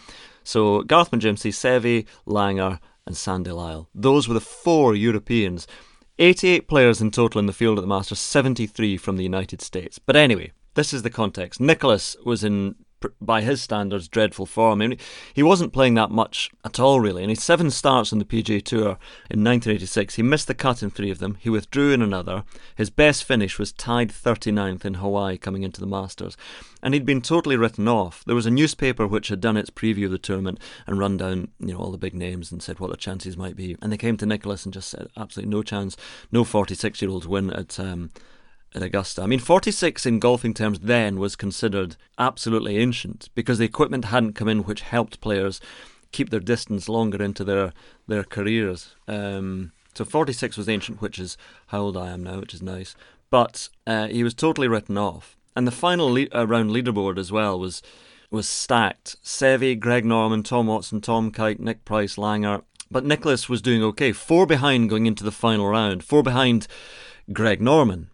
[0.43, 3.89] So Garth McGimpsey, Seve, Langer, and Sandy Lyle.
[3.93, 5.67] Those were the four Europeans.
[6.19, 9.99] 88 players in total in the field at the Masters, 73 from the United States.
[9.99, 11.59] But anyway, this is the context.
[11.59, 12.75] Nicklaus was in,
[13.21, 14.81] by his standards, dreadful form.
[14.81, 14.99] I mean,
[15.33, 17.23] he wasn't playing that much at all, really.
[17.23, 18.97] And had seven starts on the PGA Tour
[19.29, 20.15] in 1986.
[20.15, 21.37] He missed the cut in three of them.
[21.39, 22.43] He withdrew in another.
[22.75, 26.35] His best finish was tied 39th in Hawaii coming into the Masters.
[26.81, 28.23] And he'd been totally written off.
[28.25, 31.49] There was a newspaper which had done its preview of the tournament and run down,
[31.59, 33.75] you know, all the big names and said what the chances might be.
[33.81, 35.97] And they came to Nicklaus and just said absolutely no chance,
[36.31, 38.11] no 46-year-olds win at um,
[38.75, 39.21] at Augusta.
[39.21, 44.33] I mean, 46 in golfing terms then was considered absolutely ancient because the equipment hadn't
[44.33, 45.59] come in which helped players
[46.11, 47.73] keep their distance longer into their
[48.07, 48.95] their careers.
[49.07, 52.95] Um, so 46 was ancient, which is how old I am now, which is nice.
[53.29, 57.31] But uh, he was totally written off, and the final le- uh, round leaderboard as
[57.31, 57.81] well was
[58.31, 59.17] was stacked.
[59.23, 62.63] Seve, Greg Norman, Tom Watson, Tom Kite, Nick Price, Langer.
[62.91, 64.11] But Nicklaus was doing okay.
[64.11, 66.03] Four behind going into the final round.
[66.03, 66.67] Four behind
[67.31, 68.09] Greg Norman.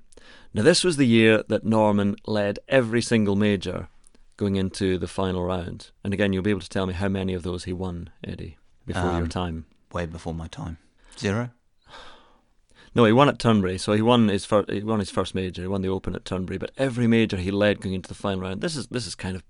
[0.55, 3.89] Now, this was the year that Norman led every single major
[4.37, 5.91] going into the final round.
[6.01, 8.57] And again, you'll be able to tell me how many of those he won, Eddie,
[8.85, 9.65] before your Um, time.
[9.91, 10.77] Way before my time.
[11.19, 11.51] Zero.
[12.95, 14.69] No, he won at Turnberry, so he won his first.
[14.69, 15.61] He won his first major.
[15.61, 18.39] He won the Open at Turnberry, but every major he led going into the final
[18.39, 18.61] round.
[18.61, 19.43] This is this is kind of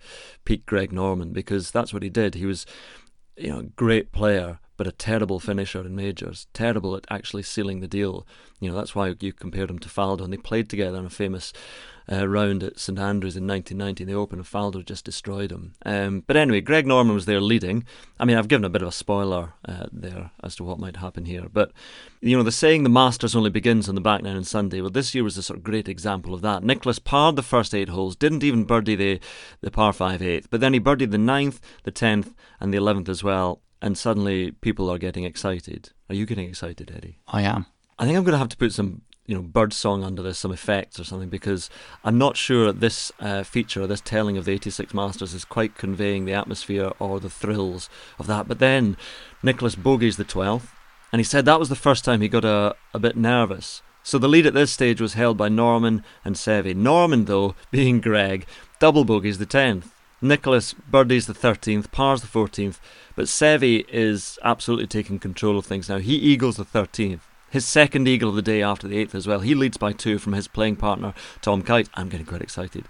[0.46, 2.34] peak Greg Norman because that's what he did.
[2.34, 2.65] He was,
[3.38, 6.48] you know, a great player, but a terrible finisher in majors.
[6.54, 8.26] Terrible at actually sealing the deal.
[8.60, 11.10] You know, that's why you compared him to Faldo, and they played together in a
[11.10, 11.54] famous
[12.12, 15.74] uh, round at St Andrews in 1990 in the Open, and Faldo just destroyed him.
[15.86, 17.86] Um, but anyway, Greg Norman was there leading.
[18.20, 20.98] I mean, I've given a bit of a spoiler uh, there as to what might
[20.98, 21.72] happen here, but
[22.22, 24.82] you know, the saying the Masters only begins on the back nine on Sunday.
[24.82, 26.64] Well, this year was a sort of great example of that.
[26.64, 29.20] Nicklaus parred the first eight holes, didn't even birdie the
[29.62, 33.10] the par five eighth, but then he birdied the ninth, the tenth, and the eleventh
[33.10, 33.62] as well.
[33.82, 35.92] And suddenly, people are getting excited.
[36.10, 37.20] Are you getting excited, Eddie?
[37.28, 37.66] I am.
[38.00, 40.40] I think I'm going to have to put some, you know, bird song under this,
[40.40, 41.70] some effects or something, because
[42.04, 46.26] I'm not sure this uh, feature, this telling of the 86 Masters is quite conveying
[46.26, 48.48] the atmosphere or the thrills of that.
[48.48, 48.98] But then
[49.44, 50.68] Nicklaus bogeys the 12th,
[51.12, 53.82] and he said that was the first time he got a, a bit nervous.
[54.04, 56.76] So the lead at this stage was held by Norman and Seve.
[56.76, 58.46] Norman, though, being Greg,
[58.80, 59.86] double bogeys the 10th.
[60.21, 62.80] Nicklaus birdies the 13th, pars the 14th,
[63.15, 65.97] but Seve is absolutely taking control of things now.
[65.97, 67.21] He eagles the 13th.
[67.49, 69.39] His second eagle of the day after the 8th as well.
[69.39, 71.89] He leads by two from his playing partner, Tom Kite.
[71.93, 72.86] I'm getting quite excited.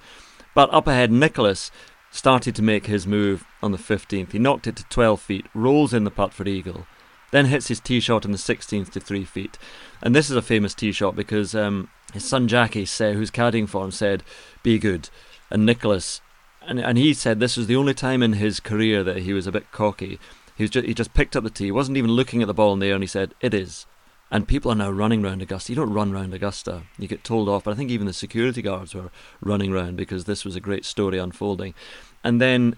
[0.53, 1.71] But up ahead, Nicklaus
[2.09, 4.31] started to make his move on the 15th.
[4.31, 6.87] He knocked it to 12 feet, rolls in the putt for eagle,
[7.31, 9.57] then hits his tee shot on the 16th to 3 feet.
[10.01, 13.83] And this is a famous tee shot because um, his son Jackie, who's caddying for
[13.83, 14.23] him, said,
[14.63, 15.09] Be good.
[15.51, 16.21] And Nicklaus,
[16.67, 19.47] and, and he said this was the only time in his career that he was
[19.47, 20.19] a bit cocky.
[20.55, 22.53] He, was just, he just picked up the tee, he wasn't even looking at the
[22.53, 23.85] ball in the air, and he said, It is.
[24.31, 25.71] And people are now running round Augusta.
[25.71, 26.83] You don't run round Augusta.
[26.97, 27.63] You get told off.
[27.63, 30.83] But I think even the security guards were running round because this was a great
[30.83, 31.75] story unfolding.
[32.23, 32.75] And then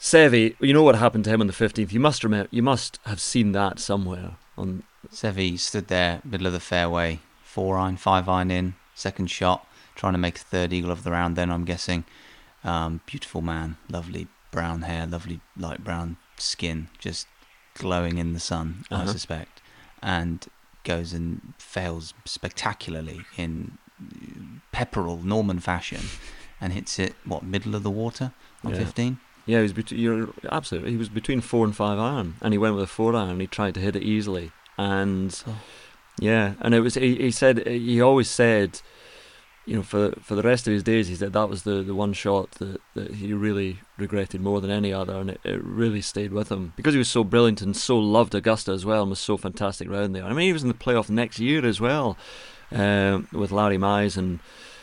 [0.00, 1.92] Seve, you know what happened to him on the 15th.
[1.92, 2.48] You must remember.
[2.50, 4.36] You must have seen that somewhere.
[4.58, 9.66] On Seve stood there, middle of the fairway, four iron, five iron in, second shot,
[9.94, 11.36] trying to make a third eagle of the round.
[11.36, 12.04] Then I'm guessing,
[12.64, 17.26] um, beautiful man, lovely brown hair, lovely light brown skin, just
[17.74, 19.12] glowing in the sun, I Uh-huh.
[19.12, 19.60] suspect,
[20.02, 20.46] and
[20.84, 23.78] goes and fails spectacularly in
[24.72, 26.00] Pepperell Norman fashion,
[26.60, 28.32] and hits it what middle of the water
[28.64, 28.78] on Yeah.
[28.78, 29.18] 15.
[29.46, 30.90] Yeah, he was bet- you're absolutely.
[30.92, 33.40] He was between four and five iron, and he went with a four iron.
[33.40, 35.60] He tried to hit it easily, and Oh.
[36.18, 36.94] yeah, and it was.
[36.94, 38.80] He, he said he always said,
[39.66, 41.94] you know, for for the rest of his days, he said that was the, the
[41.94, 46.02] one shot that, that he really regretted more than any other, and it, it really
[46.02, 49.10] stayed with him because he was so brilliant and so loved Augusta as well, and
[49.10, 50.24] was so fantastic round there.
[50.24, 52.18] I mean, he was in the playoff next year as well,
[52.72, 54.40] um, with Larry Mize and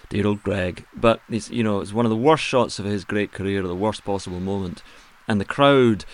[0.09, 0.85] dear old Greg.
[0.95, 3.75] But it's you know it's one of the worst shots of his great career, the
[3.75, 4.81] worst possible moment,
[5.27, 6.05] and the crowd.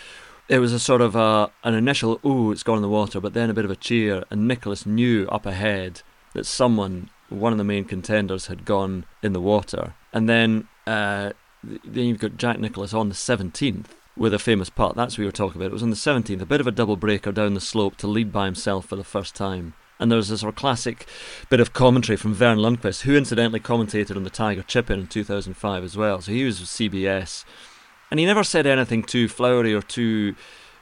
[0.49, 3.33] It was a sort of a, an initial "ooh, it's gone in the water," but
[3.33, 6.01] then a bit of a cheer, and Nicklaus knew up ahead
[6.33, 11.31] that someone, one of the main contenders, had gone in the water, and then uh,
[11.63, 14.95] then you've got Jack Nicklaus on the seventeenth with a famous putt.
[14.95, 15.71] That's what we were talking about.
[15.71, 18.07] It was on the seventeenth, a bit of a double breaker down the slope to
[18.07, 19.73] lead by himself for the first time.
[19.99, 21.07] And there was this sort of classic
[21.49, 25.83] bit of commentary from Verne Lundquist, who incidentally commentated on the Tiger Chip in 2005
[25.83, 26.21] as well.
[26.21, 27.45] So he was with CBS,
[28.11, 30.35] and he never said anything too flowery or too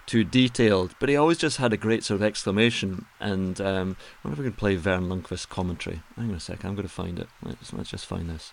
[0.06, 3.06] too detailed, but he always just had a great sort of exclamation.
[3.20, 6.02] And um, I wonder if we can play Verne Lundquist commentary.
[6.16, 7.28] Hang on a sec, I'm going to find it.
[7.44, 8.52] Let's, let's just find this.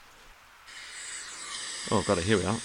[1.91, 2.25] Oh, got it.
[2.25, 2.53] Here we are.
[2.53, 2.61] Maybe.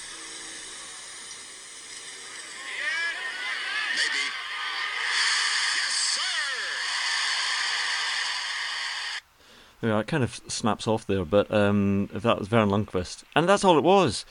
[5.76, 5.94] Yes,
[9.82, 9.88] sir.
[9.88, 13.50] Yeah, it kind of snaps off there, but um, if that was Verne Lundquist, and
[13.50, 14.24] that's all it was,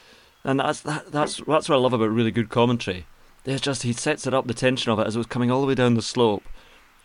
[0.44, 3.06] and that's that, that's that's what I love about really good commentary.
[3.46, 5.60] There's just he sets it up the tension of it as it was coming all
[5.60, 6.42] the way down the slope,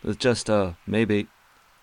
[0.02, 1.28] with just a maybe,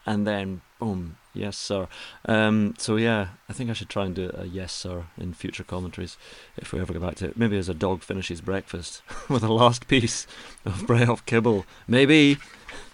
[0.06, 1.88] and then boom, yes sir.
[2.26, 5.63] Um, so yeah, I think I should try and do a yes sir in future
[5.63, 6.17] commentaries
[6.58, 7.38] if we ever go back to it.
[7.38, 10.28] Maybe as a dog finishes breakfast with a last piece
[10.65, 12.38] of Brehoff kibble, maybe.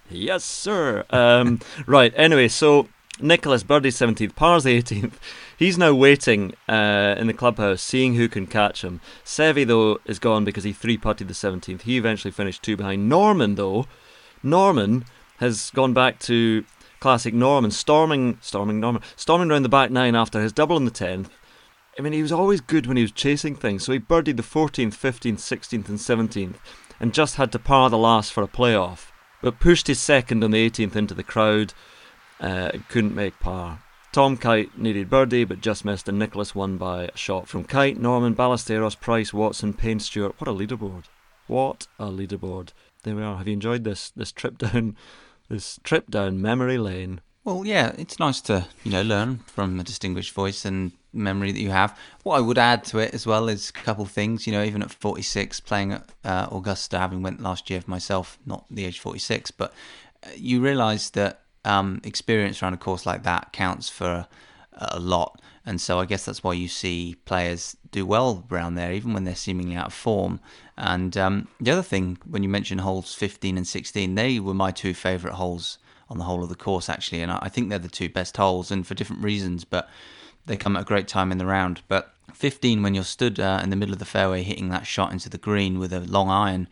[0.08, 1.04] Yes, sir.
[1.10, 2.13] Um, right.
[2.15, 2.89] Anyway, so
[3.21, 5.13] Nicklaus Birdie 17th, pars the 18th.
[5.58, 8.99] He's now waiting uh, in the clubhouse, seeing who can catch him.
[9.23, 11.84] Seve, though, is gone because he three putted the 17th.
[11.84, 13.08] He eventually finished two behind.
[13.08, 13.86] Norman, though,
[14.43, 15.06] Norman
[15.38, 16.65] has gone back to
[16.99, 20.91] classic Norman, storming, storming Norman, storming round the back nine after his double on the
[20.91, 21.30] 10th.
[21.97, 23.84] I mean, he was always good when he was chasing things.
[23.86, 26.56] So he birdied the 14th, 15th, 16th, and 17th,
[26.99, 29.12] and just had to par the last for a playoff.
[29.41, 31.73] But pushed his second on the 18th into the crowd.
[32.39, 33.80] Uh, couldn't make par.
[34.12, 37.98] Tom Kite needed birdie but just missed, and Nicklaus won by a shot from Kite,
[37.98, 40.39] Norman, Ballesteros, Price, Watson, Payne, Stewart.
[40.39, 41.06] What a leaderboard!
[41.48, 42.69] What a leaderboard!
[43.04, 43.38] There we are.
[43.38, 44.95] Have you enjoyed this this trip down
[45.50, 47.21] this trip down memory lane?
[47.43, 51.62] Well, yeah, it's nice to you know learn from the distinguished voice and memory that
[51.62, 51.98] you have.
[52.24, 54.48] What I would add to it as well is a couple things.
[54.48, 58.39] You know, even at 46, playing at uh, Augusta, having went last year for myself,
[58.45, 59.74] not the age 46, but
[60.24, 64.28] uh, you realise that um, experience around a course like that counts for
[64.73, 65.41] a lot.
[65.65, 69.23] And so I guess that's why you see players do well around there, even when
[69.23, 70.39] they're seemingly out of form.
[70.78, 74.71] And um, the other thing, when you mention holes 15 and 16, they were my
[74.71, 77.21] two favourite holes on the whole of the course, actually.
[77.21, 79.89] And I I think they're the two best holes, and for different reasons, but
[80.45, 81.82] they come at a great time in the round.
[81.88, 85.12] But 15, when you're stood uh, in the middle of the fairway hitting that shot
[85.12, 86.67] into the green with a long iron,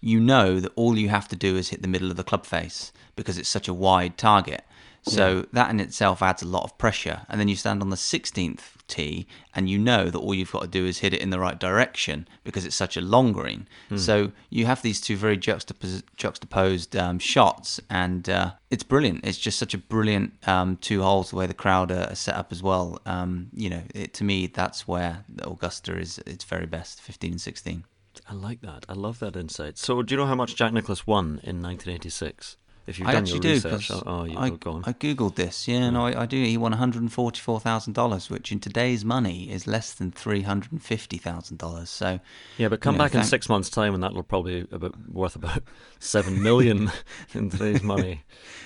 [0.00, 2.46] you know that all you have to do is hit the middle of the club
[2.46, 4.64] face because it's such a wide target.
[5.02, 7.22] So that in itself adds a lot of pressure.
[7.28, 10.62] And then you stand on the 16th tee and you know that all you've got
[10.62, 13.68] to do is hit it in the right direction because it's such a long green.
[13.96, 19.24] So you have these two very juxtapos- juxtaposed um, shots and uh, it's brilliant.
[19.24, 22.52] It's just such a brilliant um, two holes the way the crowd are set up
[22.52, 23.00] as well.
[23.06, 27.32] Um, you know, it, to me, that's where the Augusta is its very best, 15
[27.32, 27.84] and 16.
[28.28, 28.84] I like that.
[28.88, 29.78] I love that insight.
[29.78, 32.56] So, do you know how much Jack Nicklaus won in 1986?
[32.86, 34.84] If you've I done your do research, because oh, you I, oh, go on.
[34.86, 35.68] I googled this.
[35.68, 36.42] Yeah, no, I, I do.
[36.42, 40.40] He won one hundred forty-four thousand dollars, which in today's money is less than three
[40.40, 41.90] hundred and fifty thousand dollars.
[41.90, 42.18] So
[42.56, 44.94] yeah, but come you know, back in thank- six months' time, and that'll probably about
[45.10, 45.62] worth about
[45.98, 46.90] seven million
[47.34, 48.22] in today's money.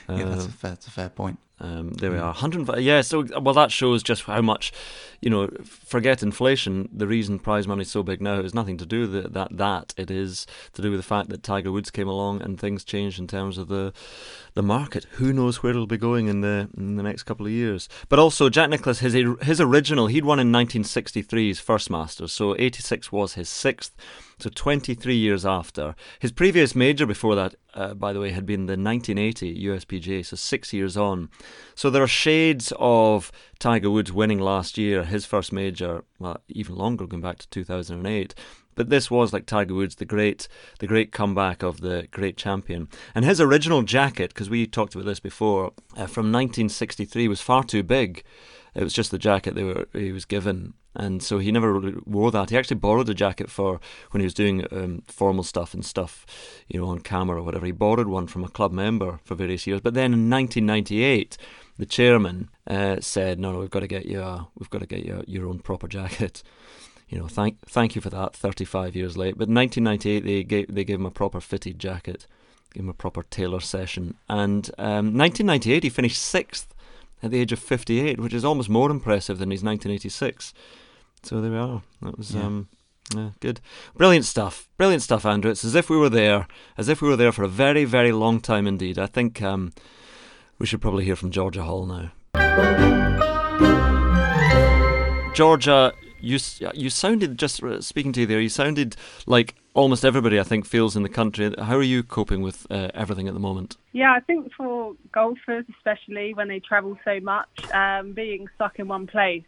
[0.08, 1.40] yeah, that's Uh, a fair, that's a fair point.
[1.62, 2.80] Um, there we are, 100.
[2.80, 4.72] Yeah, so well, that shows just how much,
[5.20, 6.88] you know, forget inflation.
[6.92, 9.56] The reason prize money is so big now is nothing to do with that.
[9.56, 12.82] That it is to do with the fact that Tiger Woods came along and things
[12.82, 13.92] changed in terms of the
[14.54, 15.04] the market.
[15.12, 17.88] Who knows where it'll be going in the in the next couple of years?
[18.08, 23.12] But also, Jack Nicklaus, his his original, he'd won in 1963's first Masters, so 86
[23.12, 23.94] was his sixth.
[24.38, 25.94] So 23 years after.
[26.18, 30.36] His previous major before that, uh, by the way, had been the 1980 USPGA, so
[30.36, 31.28] six years on.
[31.74, 36.76] So there are shades of Tiger Woods winning last year, his first major, well, even
[36.76, 38.34] longer, going back to 2008.
[38.74, 42.88] But this was like Tiger Woods, the great, the great comeback of the great champion.
[43.14, 47.64] And his original jacket, because we talked about this before, uh, from 1963 was far
[47.64, 48.24] too big.
[48.74, 51.98] It was just the jacket they were he was given, and so he never really
[52.06, 52.50] wore that.
[52.50, 53.80] He actually borrowed a jacket for
[54.10, 56.24] when he was doing um, formal stuff and stuff,
[56.68, 57.66] you know, on camera or whatever.
[57.66, 59.82] He borrowed one from a club member for various years.
[59.82, 61.36] But then in 1998,
[61.76, 64.86] the chairman uh, said, "No, no, we've got to get you, a, we've got to
[64.86, 66.42] get you your own proper jacket."
[67.08, 68.34] You know, thank thank you for that.
[68.34, 72.26] 35 years late, but in 1998 they gave they gave him a proper fitted jacket,
[72.72, 76.72] gave him a proper tailor session, and um, 1998 he finished sixth
[77.22, 80.52] at the age of 58, which is almost more impressive than his 1986.
[81.22, 81.82] So there we are.
[82.02, 82.42] That was Yeah.
[82.42, 82.68] um,
[83.14, 83.60] yeah, good,
[83.96, 85.50] brilliant stuff, brilliant stuff, Andrew.
[85.50, 86.46] It's as if we were there,
[86.78, 88.98] as if we were there for a very, very long time indeed.
[88.98, 89.72] I think um,
[90.58, 92.12] we should probably hear from Georgia Hall now.
[95.34, 96.38] Georgia, you
[96.74, 98.40] you sounded just uh, speaking to you there.
[98.40, 101.52] You sounded like almost everybody I think feels in the country.
[101.58, 103.76] How are you coping with uh, everything at the moment?
[103.92, 108.88] Yeah, I think for golfers, especially when they travel so much, um, being stuck in
[108.88, 109.44] one place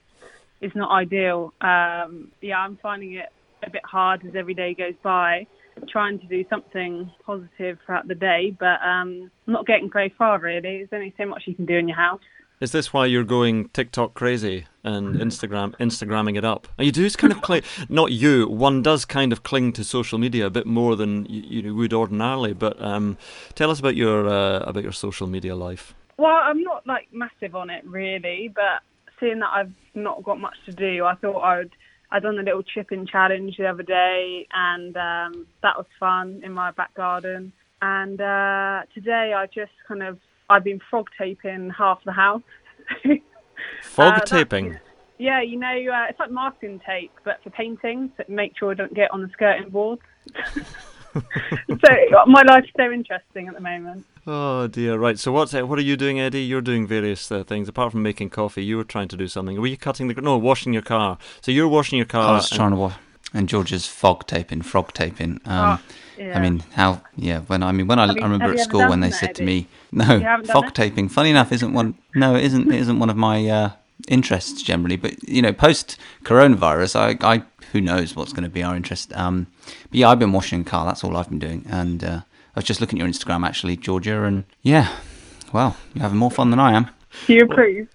[0.61, 1.55] is not ideal.
[1.61, 3.29] Um, yeah, I'm finding it
[3.63, 5.47] a bit hard as every day goes by,
[5.89, 10.61] trying to do something positive throughout the day, but um, not getting very far really.
[10.61, 12.21] There's only so much you can do in your house.
[12.61, 16.69] Is this why you're going TikTok crazy and Instagram Instagramming it up?
[16.79, 18.49] You do kind of cling, not you.
[18.49, 21.93] One does kind of cling to social media a bit more than you, you would
[21.93, 22.53] ordinarily.
[22.53, 23.19] But um,
[23.57, 25.95] tell us about your uh, about your social media life.
[26.17, 28.83] Well, I'm not like massive on it really, but
[29.19, 31.73] seeing that I've not got much to do, I thought I would.
[32.13, 36.53] I done a little chipping challenge the other day, and um, that was fun in
[36.53, 37.53] my back garden.
[37.83, 42.43] And uh, today, I just kind of I've been frog taping half the house.
[43.83, 44.79] Fog Uh, taping.
[45.19, 48.75] yeah, you know, uh, it's like masking tape, but for painting, to make sure I
[48.75, 50.03] don't get on the skirting boards.
[51.15, 54.05] so my life's so interesting at the moment.
[54.27, 54.99] Oh dear.
[54.99, 55.19] Right.
[55.19, 56.43] So what's what are you doing, Eddie?
[56.43, 58.65] You're doing various uh, things apart from making coffee.
[58.65, 59.61] You were trying to do something.
[59.61, 60.15] Were you cutting the?
[60.21, 61.19] No, washing your car.
[61.43, 62.31] So you're washing your car.
[62.31, 62.95] I was trying to watch.
[63.37, 65.41] And George's fog taping, frog taping.
[65.45, 65.81] Um,
[66.17, 66.39] Yeah.
[66.39, 67.03] I mean, how?
[67.17, 69.35] Yeah, when I mean, when I, you- I remember at school when they that, said
[69.35, 71.97] to me, "No, You haven't done fog taping." Funny enough, isn't one.
[72.15, 72.71] No, it isn't.
[72.73, 73.71] It isn't one of my uh,
[74.07, 74.95] interests generally.
[74.97, 77.43] But you know, post coronavirus, I, I,
[77.73, 79.13] who knows what's going to be our interest.
[79.17, 79.49] Um,
[79.91, 80.87] but yeah, I've been washing a car.
[80.87, 81.67] That's all I've been doing.
[81.69, 82.21] And uh,
[82.55, 84.95] I was just looking at your Instagram actually, Georgia, and yeah,
[85.53, 86.91] well, you're having more fun than I am.
[87.27, 87.89] You approve?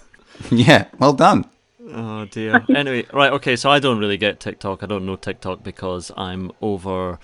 [0.50, 1.44] yeah, well done.
[1.90, 2.64] Oh dear.
[2.74, 3.32] anyway, right.
[3.32, 3.56] Okay.
[3.56, 4.82] So I don't really get TikTok.
[4.82, 7.18] I don't know TikTok because I'm over.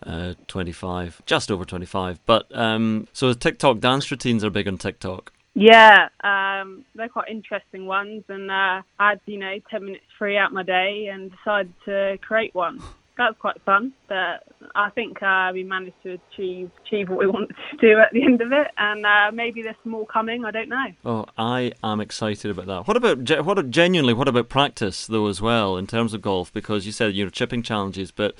[0.00, 2.20] Uh, 25, just over 25.
[2.24, 5.32] But um, so TikTok dance routines are big on TikTok.
[5.54, 10.36] Yeah, um, they're quite interesting ones, and uh, I had you know ten minutes free
[10.36, 12.80] out my day and decided to create one.
[13.18, 14.44] That was quite fun, but
[14.76, 18.22] I think uh, we managed to achieve achieve what we wanted to do at the
[18.22, 20.44] end of it, and uh, maybe there's more coming.
[20.44, 20.86] I don't know.
[21.04, 22.86] Oh, I am excited about that.
[22.86, 24.14] What about what genuinely?
[24.14, 26.52] What about practice though as well in terms of golf?
[26.52, 28.36] Because you said you know chipping challenges, but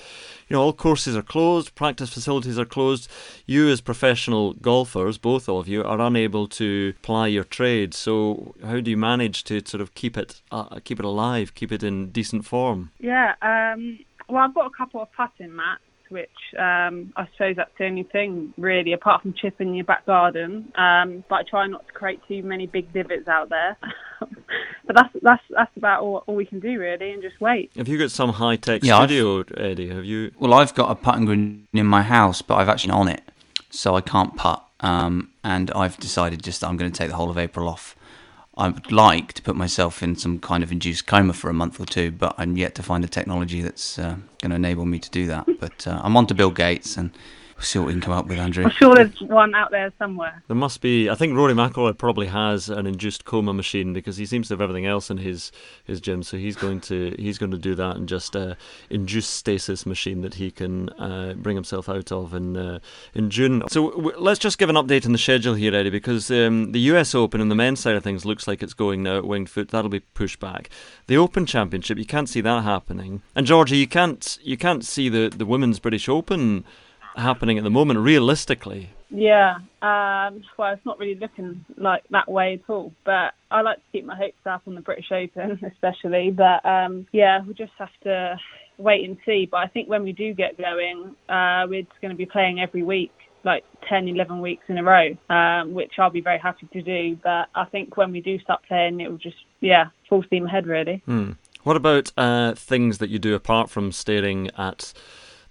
[0.48, 3.10] you know all courses are closed, practice facilities are closed.
[3.46, 7.94] You as professional golfers, both of you, are unable to ply your trade.
[7.94, 11.72] So how do you manage to sort of keep it uh, keep it alive, keep
[11.72, 12.92] it in decent form?
[13.00, 13.34] Yeah.
[13.42, 17.84] Um, well, I've got a couple of putting mats, which um, I suppose that's the
[17.86, 20.72] only thing really, apart from chipping your back garden.
[20.76, 23.76] Um, but I try not to create too many big divots out there.
[24.20, 27.70] but that's that's that's about all, all we can do really, and just wait.
[27.76, 29.88] Have you got some high tech Yeah, I've- studio, Eddie?
[29.90, 30.32] Have you?
[30.38, 33.22] Well, I've got a putting green in my house, but I've actually on it,
[33.70, 34.64] so I can't putt.
[34.80, 37.96] Um, and I've decided just that I'm going to take the whole of April off.
[38.58, 41.78] I would like to put myself in some kind of induced coma for a month
[41.78, 44.98] or two, but I'm yet to find a technology that's uh, going to enable me
[44.98, 45.46] to do that.
[45.60, 47.12] But uh, I'm on to Bill Gates, and
[47.60, 48.64] see what we can come up with, Andrew.
[48.64, 50.42] I'm sure there's one out there somewhere.
[50.46, 51.10] There must be.
[51.10, 54.60] I think Rory McIlroy probably has an induced coma machine because he seems to have
[54.60, 55.50] everything else in his
[55.84, 56.22] his gym.
[56.22, 58.54] So he's going to he's going to do that and just uh,
[58.90, 62.78] induced stasis machine that he can uh, bring himself out of in uh,
[63.14, 63.62] in June.
[63.68, 66.80] So w- let's just give an update on the schedule here, Eddie, because um, the
[66.80, 67.14] U.S.
[67.14, 69.68] Open and the men's side of things looks like it's going now at Winged Foot.
[69.70, 70.70] That'll be pushed back.
[71.06, 73.22] The Open Championship, you can't see that happening.
[73.34, 76.64] And Georgia, you can't you can't see the the Women's British Open
[77.18, 82.54] happening at the moment realistically Yeah, um, well, it's not really looking like that way
[82.54, 82.92] at all.
[83.04, 86.30] But I like to keep my hopes up on the British Open, especially.
[86.30, 88.38] But um, yeah, we'll just have to
[88.76, 89.48] wait and see.
[89.50, 92.60] But I think when we do get going, uh, we're just going to be playing
[92.60, 93.12] every week,
[93.44, 97.18] like 10, 11 weeks in a row, um, which I'll be very happy to do.
[97.22, 100.66] But I think when we do start playing, it will just, yeah, full steam ahead,
[100.66, 101.02] really.
[101.06, 101.32] Hmm.
[101.62, 104.92] What about uh, things that you do apart from staring at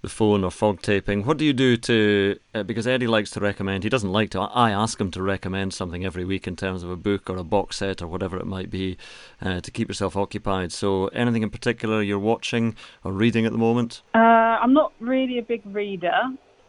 [0.02, 1.24] the phone or fog taping.
[1.24, 2.38] What do you do to?
[2.54, 3.84] Uh, because Eddie likes to recommend.
[3.84, 4.40] He doesn't like to.
[4.40, 7.44] I ask him to recommend something every week in terms of a book or a
[7.44, 8.96] box set or whatever it might be,
[9.42, 10.72] uh, to keep yourself occupied.
[10.72, 14.02] So, anything in particular you're watching or reading at the moment?
[14.14, 16.18] Uh, I'm not really a big reader.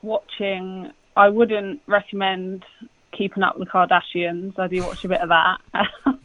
[0.01, 2.65] Watching, I wouldn't recommend
[3.11, 4.57] keeping up with the Kardashians.
[4.57, 5.57] I do watch a bit of that.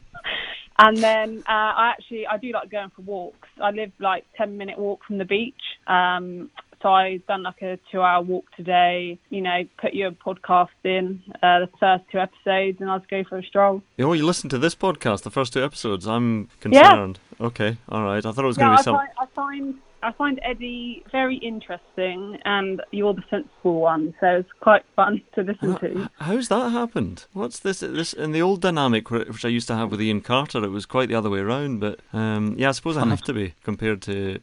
[0.78, 3.48] And then uh, I actually I do like going for walks.
[3.62, 5.54] I live like ten minute walk from the beach.
[5.86, 6.50] Um,
[6.84, 9.18] so I've done like a two hour walk today.
[9.30, 13.24] You know, put your podcast in uh, the first two episodes, and I'll just go
[13.24, 13.82] for a stroll.
[13.98, 16.06] Oh, you listened to this podcast, the first two episodes.
[16.06, 17.18] I'm concerned.
[17.40, 17.46] Yeah.
[17.46, 18.24] Okay, all right.
[18.24, 19.08] I thought it was going to be something.
[19.18, 24.84] I find I find Eddie very interesting, and you're the sensible one, so it's quite
[24.94, 26.10] fun to listen to.
[26.18, 27.24] How's that happened?
[27.32, 27.80] What's this?
[27.80, 30.84] This in the old dynamic which I used to have with Iain Carter, it was
[30.84, 31.80] quite the other way around.
[31.80, 34.40] But um, yeah, I suppose I have to be compared to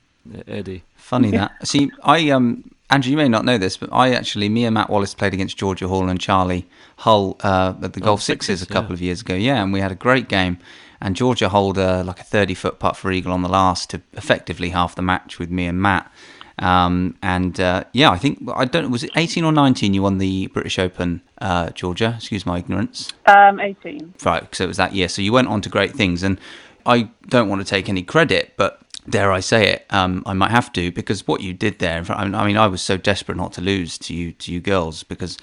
[0.47, 0.83] Eddie.
[0.95, 1.67] Funny that.
[1.67, 4.89] See, I um, Andrew, you may not know this, but I actually, me and Matt
[4.89, 6.67] Wallace played against Georgia Hall and Charley
[6.97, 8.93] Hull uh, at the oh, Golf Sixes a couple yeah.
[8.93, 9.33] of years ago.
[9.33, 10.57] Yeah, and we had a great game
[11.01, 14.01] and Georgia holed a, like a 30 foot putt for eagle on the last to
[14.13, 16.11] effectively half the match with me and Matt.
[16.59, 20.19] Um, and uh, yeah, I think I don't was it 18 or 19 you won
[20.19, 22.13] the British Open, uh, Georgia?
[22.17, 23.11] Excuse my ignorance.
[23.25, 24.13] Um, 18.
[24.23, 25.07] Right, so it was that year.
[25.07, 26.39] So you went on to great things, and
[26.85, 30.51] I don't want to take any credit, but dare I say it, um, I might
[30.51, 32.03] have to because what you did there.
[32.09, 35.37] I mean, I was so desperate not to lose to you to you girls because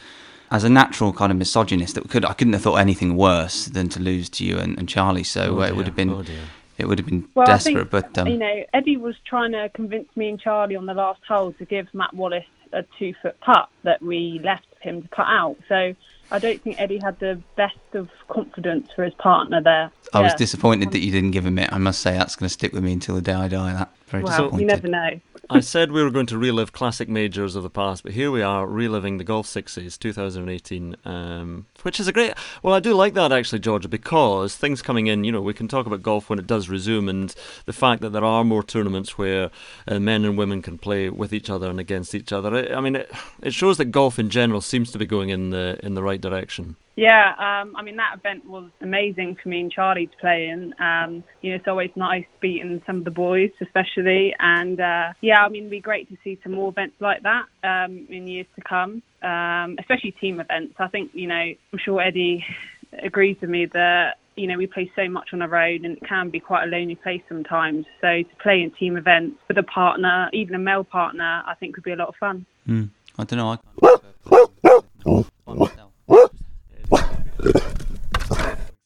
[0.50, 3.88] as a natural kind of misogynist, that could I couldn't have thought anything worse than
[3.90, 5.24] to lose to you and, and Charlie.
[5.24, 6.10] So oh uh, it would have been.
[6.10, 6.24] Oh
[6.78, 9.68] it would have been well, desperate, think, but um, you know, Eddie was trying to
[9.70, 13.38] convince me and Charlie on the last hole to give Matt Wallace a two foot
[13.40, 15.56] putt that we left him to cut out.
[15.68, 15.96] So
[16.30, 19.90] I don't think Eddie had the best of confidence for his partner there.
[20.12, 20.24] I yeah.
[20.24, 21.72] was disappointed that you didn't give him it.
[21.72, 23.72] I must say that's going to stick with me until the day I die.
[23.72, 24.60] That very well, disappointed.
[24.60, 25.20] You never know.
[25.50, 28.42] I said we were going to relive classic majors of the past, but here we
[28.42, 32.34] are reliving the Golf Sixes 2018, um, which is a great.
[32.62, 35.24] Well, I do like that actually, Georgia, because things coming in.
[35.24, 37.34] You know, we can talk about golf when it does resume, and
[37.64, 39.50] the fact that there are more tournaments where
[39.86, 42.74] uh, men and women can play with each other and against each other.
[42.74, 43.10] I mean, it,
[43.42, 46.20] it shows that golf in general seems to be going in the in the right
[46.20, 46.76] direction.
[46.98, 50.74] Yeah, um, I mean that event was amazing for me and Charlie to play in.
[50.80, 55.44] Um, you know, it's always nice beating some of the boys, especially, and uh, yeah,
[55.44, 58.46] I mean, it'd be great to see some more events like that um, in years
[58.56, 60.74] to come, um, especially team events.
[60.80, 62.44] I think you know, I'm sure Eddie
[63.00, 66.02] agrees with me that you know we play so much on the road and it
[66.04, 67.86] can be quite a lonely place sometimes.
[68.00, 71.76] So to play in team events with a partner, even a male partner, I think
[71.76, 72.44] would be a lot of fun.
[72.68, 73.52] Mm, I don't know.
[73.52, 73.58] I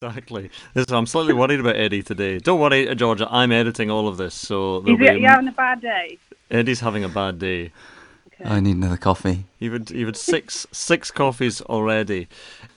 [0.02, 0.50] Exactly.
[0.74, 2.38] So I'm slightly worried about Eddie today.
[2.38, 3.28] Don't worry, Georgia.
[3.30, 6.18] I'm editing all of this, so is it, you having a bad day?
[6.50, 7.70] Eddie's having a bad day.
[8.26, 8.44] Okay.
[8.44, 9.44] I need another coffee.
[9.60, 12.26] You've had, you've had six six coffees already.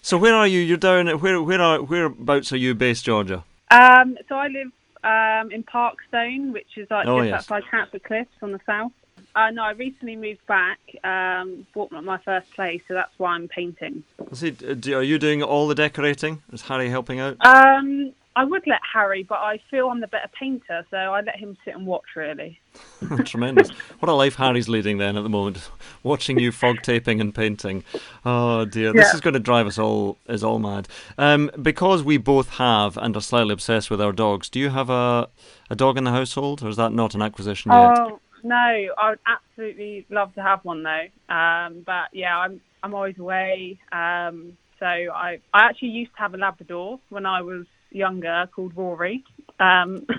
[0.02, 0.60] So where are you?
[0.60, 1.08] You're down.
[1.20, 3.44] Where where are whereabouts are you based, Georgia?
[3.72, 4.72] Um, so I live
[5.04, 7.40] um, in Parkstone, which is like oh, just yes.
[7.40, 8.92] outside Canford Cliffs on the south.
[9.36, 13.50] Uh, no, I recently moved back, um, bought my first place, so that's why I'm
[13.50, 14.04] painting.
[14.32, 14.56] See,
[14.94, 16.42] are you doing all the decorating?
[16.54, 17.36] Is Harry helping out?
[17.46, 21.38] Um, I would let Harry, but I feel I'm the better painter, so I let
[21.38, 22.60] him sit and watch, really.
[23.26, 23.70] Tremendous.
[24.00, 25.70] What a life Harry's leading then at the moment,
[26.04, 27.84] watching you fog taping and painting.
[28.26, 29.16] Oh dear, this Yeah.
[29.16, 30.88] is going to drive us all is all mad.
[31.18, 34.50] Um, because we both have and are slightly obsessed with our dogs.
[34.50, 35.30] Do you have a
[35.70, 37.98] a dog in the household, or is that not an acquisition yet?
[38.00, 38.56] Oh no,
[38.98, 41.08] I would absolutely love to have one though.
[41.34, 43.80] Um, but yeah, I'm I'm always away.
[43.92, 48.74] Um, so I I actually used to have a Labrador when I was younger called
[48.78, 49.24] Rory.
[49.60, 50.06] Um,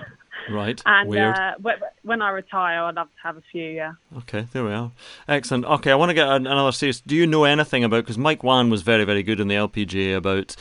[0.51, 0.79] Right.
[0.85, 1.35] and Weird.
[1.35, 3.63] uh, wh- when I retire, I'd love to have a few.
[3.69, 3.93] Yeah.
[4.19, 4.91] Okay, there we are.
[5.27, 5.65] Excellent.
[5.65, 7.01] Okay, I want to get an- another serious.
[7.01, 8.03] Do you know anything about?
[8.03, 10.55] Because Mike Whan was very, very good in the LPGA about.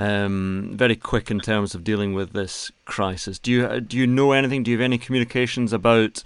[0.00, 3.40] Um, very quick in terms of dealing with this crisis.
[3.40, 4.62] Do you do you know anything?
[4.62, 6.22] Do you have any communications about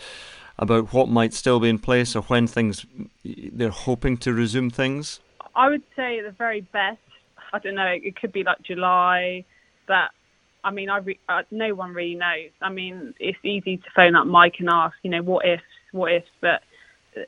[0.58, 2.86] about what might still be in place or when things
[3.24, 5.20] they're hoping to resume things?
[5.54, 6.98] I would say the very best.
[7.52, 7.86] I don't know.
[7.86, 9.44] It could be like July,
[9.86, 10.10] but
[10.64, 12.50] I mean, I re- uh, no one really knows.
[12.60, 15.60] I mean, it's easy to phone up Mike and ask, you know, what if,
[15.92, 16.62] what if, but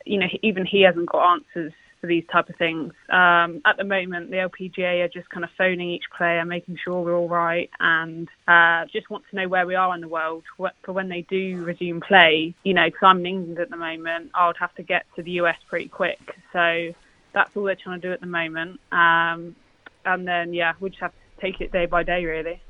[0.06, 1.72] you know, even he hasn't got answers
[2.04, 2.92] for these type of things.
[3.08, 7.00] Um, at the moment, the LPGA are just kind of phoning each player, making sure
[7.02, 10.42] we're all right, and uh, just want to know where we are in the world
[10.58, 12.54] for when they do resume play.
[12.62, 15.22] You know, because I'm in England at the moment, I would have to get to
[15.22, 16.36] the US pretty quick.
[16.52, 16.92] So
[17.32, 18.80] that's all they're trying to do at the moment.
[18.92, 19.56] Um,
[20.04, 22.60] and then yeah, we just have to take it day by day, really.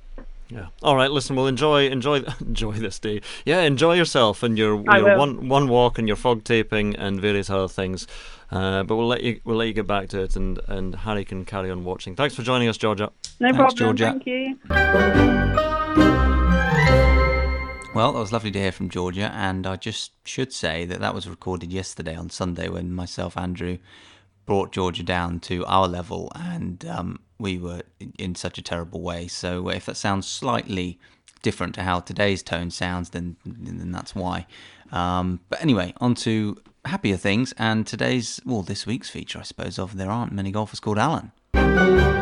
[0.49, 0.67] Yeah.
[0.83, 1.11] All right.
[1.11, 3.21] Listen, we'll enjoy enjoy enjoy this day.
[3.45, 7.51] Yeah, enjoy yourself and your, your one one walk and your fog taping and various
[7.51, 8.07] other things.
[8.55, 11.25] Uh, but we'll let you we'll let you get back to it, and, and Harry
[11.25, 12.15] can carry on watching.
[12.15, 13.11] Thanks for joining us, Georgia.
[13.41, 13.77] No Thanks, problem.
[13.77, 14.11] Georgia.
[14.13, 14.59] Thank you.
[17.95, 21.15] Well, that was lovely to hear from Georgia, and I just should say that that
[21.15, 23.79] was recorded yesterday on Sunday when myself, Andrew,
[24.47, 27.83] brought Georgia down to our level, and um, we were
[28.19, 29.27] in such a terrible way.
[29.27, 31.01] So if that sounds slightly
[31.43, 34.47] different to how today's tone sounds, then then that's why.
[34.93, 39.79] Um, but anyway, on to happier things, and today's well, this week's feature, I suppose,
[39.79, 41.33] of there aren't many golfers called Alan.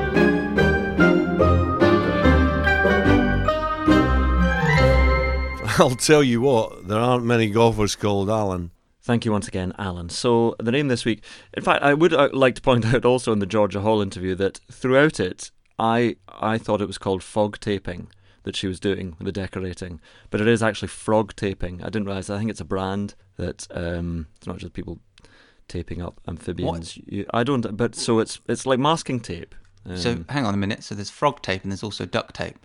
[5.79, 8.71] I'll tell you what, there aren't many golfers called Alan.
[9.01, 10.11] Thank you once again, Alan.
[10.11, 13.33] So the name this week, in fact, I would uh, like to point out also
[13.33, 17.59] in the Georgia Hall interview that throughout it, I I thought it was called fog
[17.59, 18.09] taping
[18.45, 20.01] that she was doing with the decorating,
[20.31, 21.81] but it is actually frog taping.
[21.83, 22.31] I didn't realize.
[22.31, 24.99] I think it's a brand that um, it's not just people
[25.69, 26.99] taping up amphibians.
[27.07, 29.55] You, I don't, but so it's it's like masking tape.
[29.97, 30.85] So Um, hang on a minute.
[30.85, 32.59] So there's frog tape and there's also duct tape.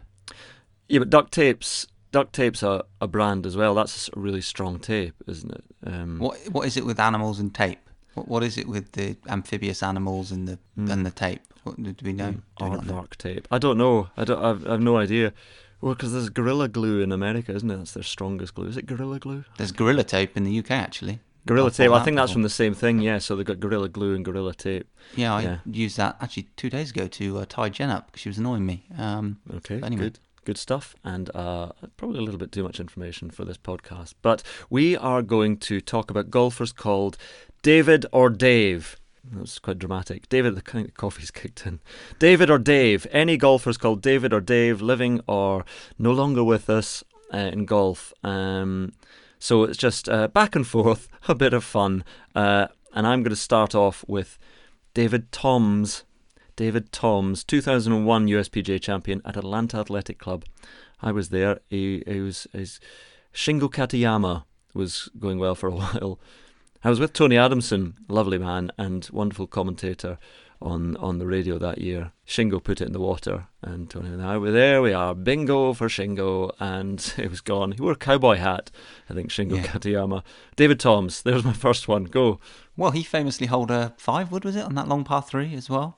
[0.88, 1.88] yeah, but duct tapes.
[2.12, 3.76] Duct tape's a, a brand as well.
[3.76, 5.64] That's a really strong tape, isn't it?
[5.86, 7.80] Um, What what is it with animals and tape?
[8.14, 11.42] What what is it with the amphibious animals and the and the tape?
[11.64, 12.32] What, do we know?
[12.32, 13.06] Do we know?
[13.18, 13.48] Tape.
[13.52, 14.08] I don't know.
[14.16, 14.44] I don't.
[14.44, 15.34] I've, I've no idea.
[15.82, 17.78] Well, because there's Gorilla Glue in America, isn't it?
[17.78, 18.68] That's their strongest glue.
[18.68, 19.46] Is it Gorilla Glue?
[19.58, 21.20] There's gorilla tape in the UK actually.
[21.46, 21.92] Gorilla I've tape.
[21.92, 23.00] I think that's from the same thing.
[23.00, 23.20] Yeah.
[23.20, 24.88] So they've got Gorilla Glue and Gorilla Tape.
[25.16, 25.58] Yeah, I Yeah.
[25.66, 28.66] used that actually two days ago to uh, tie Jen up because she was annoying
[28.66, 28.86] me.
[28.98, 29.80] Um, Okay.
[29.82, 30.04] anyway.
[30.04, 30.20] Good.
[30.46, 34.14] Good stuff, and uh, probably a little bit too much information for this podcast.
[34.22, 37.18] But we are going to talk about golfers called
[37.64, 38.96] David or Dave.
[39.32, 40.30] That was quite dramatic.
[40.30, 41.80] David, the kind of coffee's kicked in.
[42.20, 43.06] David or Dave.
[43.12, 45.66] Any golfers called David or Dave, living or
[45.98, 47.04] no longer with us
[47.34, 48.14] uh, in golf.
[48.24, 48.94] Um,
[49.40, 52.04] so it's just uh, back and forth, a bit of fun.
[52.36, 54.38] Uh, and I'm going to start off with
[54.94, 56.04] David Toms.
[56.56, 60.44] David Toms, 2001 USPGA champion at Atlanta Athletic Club.
[61.02, 61.60] I was there.
[61.70, 62.80] He, he was his
[63.32, 66.20] Shingo Katayama was going well for a while.
[66.84, 70.18] I was with Tony Adamson, lovely man and wonderful commentator
[70.62, 72.12] on on the radio that year.
[72.26, 74.82] Shingo put it in the water, and Tony and I were there.
[74.82, 77.74] We are bingo for Shingo, and it was gone.
[77.74, 78.72] He wore a cowboy hat,
[79.10, 79.30] I think.
[79.30, 79.64] Shingo Yeah.
[79.64, 80.24] Katayama,
[80.56, 81.22] David Toms.
[81.24, 82.06] There's my first one.
[82.06, 82.40] Go.
[82.76, 85.70] well, he famously held a five wood was it on that long par three as
[85.70, 85.98] well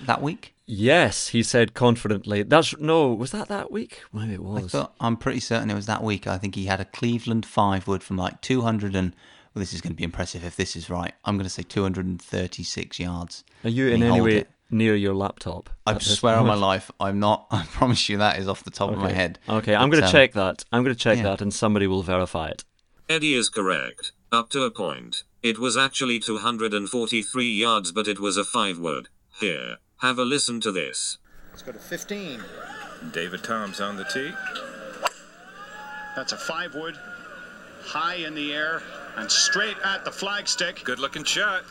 [0.00, 0.54] that week.
[0.66, 2.42] Yes, he said confidently.
[2.42, 3.12] That's no.
[3.12, 4.02] Was that that week?
[4.12, 4.70] Maybe it I was.
[4.72, 6.26] thought I'm pretty certain it was that week.
[6.26, 9.14] I think he had a Cleveland five wood from like 200 and
[9.58, 11.12] well, this is going to be impressive if this is right.
[11.24, 13.42] I'm going to say 236 yards.
[13.64, 14.50] Are you in he any way it.
[14.70, 15.68] near your laptop?
[15.84, 17.48] I swear on my life, I'm not.
[17.50, 19.40] I promise you that is off the top of my head.
[19.48, 20.64] Okay, I'm going to um, check that.
[20.70, 21.24] I'm going to check yeah.
[21.24, 22.62] that, and somebody will verify it.
[23.08, 24.12] Eddie is correct.
[24.30, 25.24] Up to a point.
[25.42, 29.08] It was actually 243 yards, but it was a five word.
[29.40, 31.18] Here, have a listen to this.
[31.50, 32.44] Let's go to 15.
[33.12, 34.30] David Toms on the tee.
[36.14, 36.96] That's a five wood,
[37.82, 38.82] high in the air
[39.18, 40.84] and straight at the flagstick.
[40.84, 41.64] Good looking shot.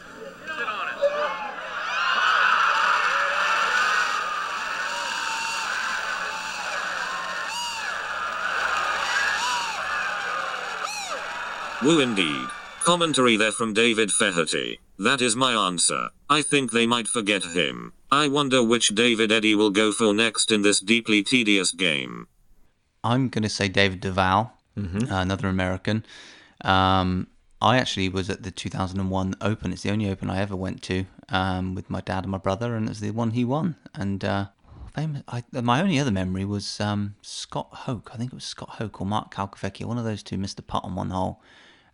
[11.84, 12.48] Woo indeed.
[12.84, 14.80] Commentary there from David Feherty.
[14.98, 16.10] That is my answer.
[16.30, 17.93] I think they might forget him.
[18.12, 22.28] I wonder which David Eddie will go for next in this deeply tedious game.
[23.04, 25.12] I'm going to say David Duval, Mm-hmm.
[25.12, 26.06] uh, another American.
[26.64, 27.28] Um,
[27.62, 29.74] I actually was at the 2001 Open.
[29.74, 32.76] It's the only Open I ever went to um, with my dad and my brother,
[32.76, 33.76] and it's the one he won.
[33.95, 34.47] And uh,
[34.93, 38.12] famous, I, my only other memory was um, Scott Hoch.
[38.14, 39.86] I think it was Scott Hoch or Mark Calcavecchia.
[39.86, 41.41] One of those two missed a putt on one hole,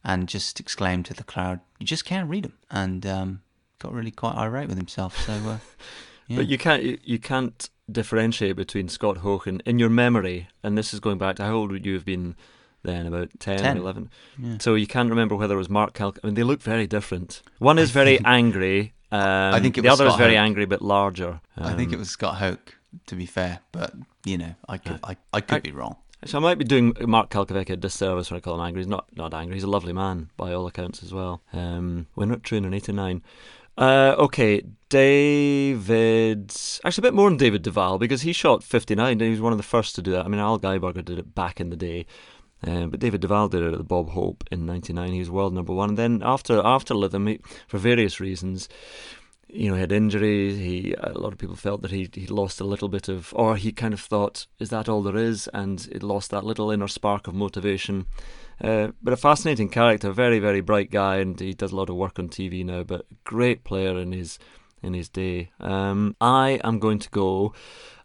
[0.04, 3.42] and just exclaimed to the crowd, "You just can't read them!" And um,
[3.80, 5.18] got really quite irate with himself.
[5.26, 5.58] So, uh,
[6.28, 6.38] yeah.
[6.38, 10.78] But you can't you, you can't differentiate between Scott Hoch and in your memory, and
[10.78, 12.36] this is going back to how old would you have been
[12.84, 13.06] then?
[13.08, 13.78] About 10, 10.
[13.78, 14.10] 11?
[14.38, 14.58] Yeah.
[14.60, 16.14] So you can't remember whether it was Mark Cal.
[16.24, 17.42] I mean, they look very different.
[17.60, 18.94] One is very angry.
[19.12, 19.22] Um,
[19.54, 20.44] I think it the other is very Hoch.
[20.46, 21.40] angry but larger.
[21.58, 22.76] I think it Um, was Scott Hoch,
[23.08, 23.60] to be fair.
[23.72, 23.94] But
[24.26, 25.98] you know, I could, I, I could I- be wrong.
[26.26, 28.80] So I might be doing Mark Calcavecchia a disservice when I call him angry.
[28.80, 29.56] He's not not angry.
[29.58, 31.42] He's a lovely man by all accounts as well.
[31.52, 33.22] Um, winner at Troon in '89.
[33.78, 36.54] Uh, okay, David.
[36.86, 39.52] Actually, a bit more than David Duval because he shot 59 and he was one
[39.52, 40.26] of the first to do that.
[40.26, 42.06] I mean, Al Geiberger did it back in the day.
[42.66, 45.12] Um, but David Duval did it at the Bob Hope in '99.
[45.12, 45.90] He was world number one.
[45.90, 48.70] And then after after Lytham, for various reasons,
[49.54, 50.58] you know, he had injuries.
[50.58, 53.56] He a lot of people felt that he he lost a little bit of, or
[53.56, 55.48] he kind of thought, is that all there is?
[55.54, 58.08] And it lost that little inner spark of motivation.
[58.62, 61.96] Uh, but a fascinating character, very very bright guy, and he does a lot of
[61.96, 62.84] work on TV now.
[62.84, 64.40] But great player in his
[64.82, 65.52] in his day.
[65.60, 67.54] Um, I am going to go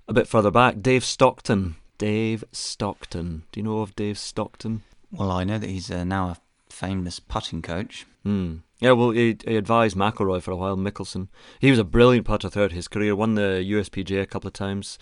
[0.07, 0.81] a bit further back.
[0.81, 1.77] Dave Stockton.
[1.99, 3.43] Dave Stockton.
[3.53, 4.83] Do you know of Dave Stockton?
[5.11, 6.37] Well, I know that he's uh, now a
[6.73, 8.07] famous putting coach.
[8.23, 8.57] Hmm.
[8.79, 11.29] Yeah, well, he, he advised McIlroy for a while, Mickelson.
[11.59, 14.99] He was a brilliant putter throughout his career, won the USPGA a couple of times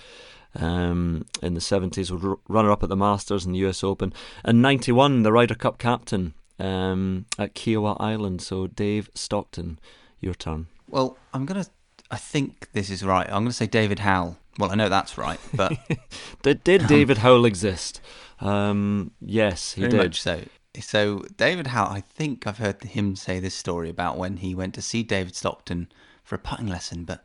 [0.54, 4.14] um, in the 70s, was runner up at the Masters and the US Open.
[4.44, 8.40] And 91, the Ryder Cup captain um, at Kiawah Island.
[8.40, 9.78] So, Dave Stockton,
[10.20, 10.68] your turn.
[10.88, 11.70] Well, I'm going to,
[12.10, 13.26] I think this is right.
[13.26, 14.38] I'm going to say David Howell.
[14.58, 15.76] Well, I know that's right, but.
[16.42, 18.00] did, did David Howell exist?
[18.40, 20.14] Um, yes, he did.
[20.14, 20.42] so.
[20.80, 24.74] So David Howell, I think I've heard him say this story about when he went
[24.74, 25.88] to see David Stockton
[26.22, 27.24] for a putting lesson, but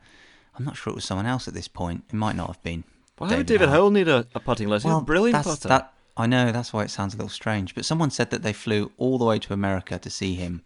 [0.57, 2.05] I'm not sure it was someone else at this point.
[2.07, 2.85] It might not have been.
[3.17, 4.89] Why would David Howell need a, a putting lesson?
[4.89, 5.67] He's a brilliant that's, putter.
[5.67, 7.75] That, I know that's why it sounds a little strange.
[7.75, 10.63] But someone said that they flew all the way to America to see him,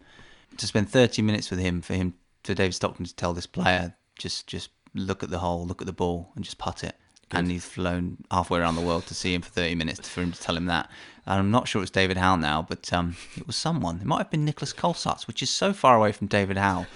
[0.56, 2.14] to spend 30 minutes with him for him
[2.44, 5.86] for David Stockton to tell this player just just look at the hole, look at
[5.86, 6.96] the ball, and just putt it.
[7.32, 10.30] And he's flown halfway around the world to see him for 30 minutes for him
[10.30, 10.88] to tell him that.
[11.26, 13.96] And I'm not sure it's David Howell now, but um, it was someone.
[13.96, 16.86] It might have been Nicolas Colsaerts, which is so far away from David Howell.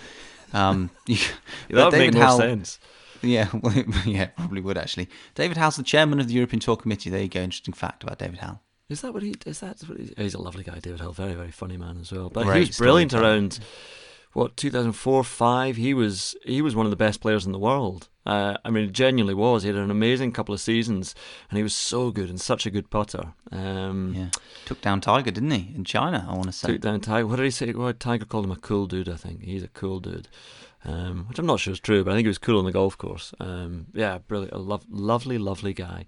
[0.53, 1.37] Um, that
[1.69, 2.79] would make more sense.
[3.23, 3.75] Yeah, well,
[4.07, 5.09] yeah, probably would actually.
[5.35, 7.11] David Howell's the chairman of the European Tour Committee.
[7.11, 7.41] There you go.
[7.41, 8.61] Interesting fact about David Howell.
[8.89, 9.35] Is that what he?
[9.47, 11.13] Is that what he, he's a lovely guy, David Howell.
[11.13, 12.31] Very, very funny man as well.
[12.31, 13.61] But Great he was brilliant around
[14.33, 15.77] what 2004, five.
[15.77, 18.09] He was he was one of the best players in the world.
[18.27, 19.63] Uh, I mean, it genuinely was.
[19.63, 21.15] He had an amazing couple of seasons,
[21.49, 23.33] and he was so good and such a good putter.
[23.51, 24.29] Um, Yeah,
[24.67, 26.27] took down Tiger, didn't he, in China?
[26.29, 26.69] I want to say.
[26.73, 27.27] Took down Tiger.
[27.27, 27.73] What did he say?
[27.73, 29.09] Well, Tiger called him a cool dude.
[29.09, 30.29] I think he's a cool dude,
[30.85, 32.73] um, which I'm not sure is true, but I think he was cool on the
[32.73, 33.33] golf course.
[33.41, 36.05] Um, yeah, brilliant, a lov- lovely, lovely guy.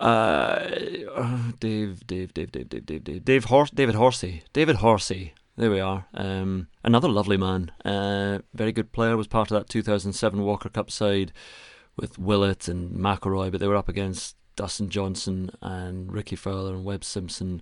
[0.00, 0.66] Uh,
[1.14, 5.34] uh, Dave, Dave, Dave, Dave, Dave, Dave, Dave, Dave Hors- David Horsey, David Horsey.
[5.60, 6.06] There we are.
[6.14, 7.70] Um, another lovely man.
[7.84, 9.14] Uh, very good player.
[9.14, 11.34] Was part of that 2007 Walker Cup side
[11.98, 16.86] with Willett and McIlroy, but they were up against Dustin Johnson and Rickie Fowler and
[16.86, 17.60] Webb Simpson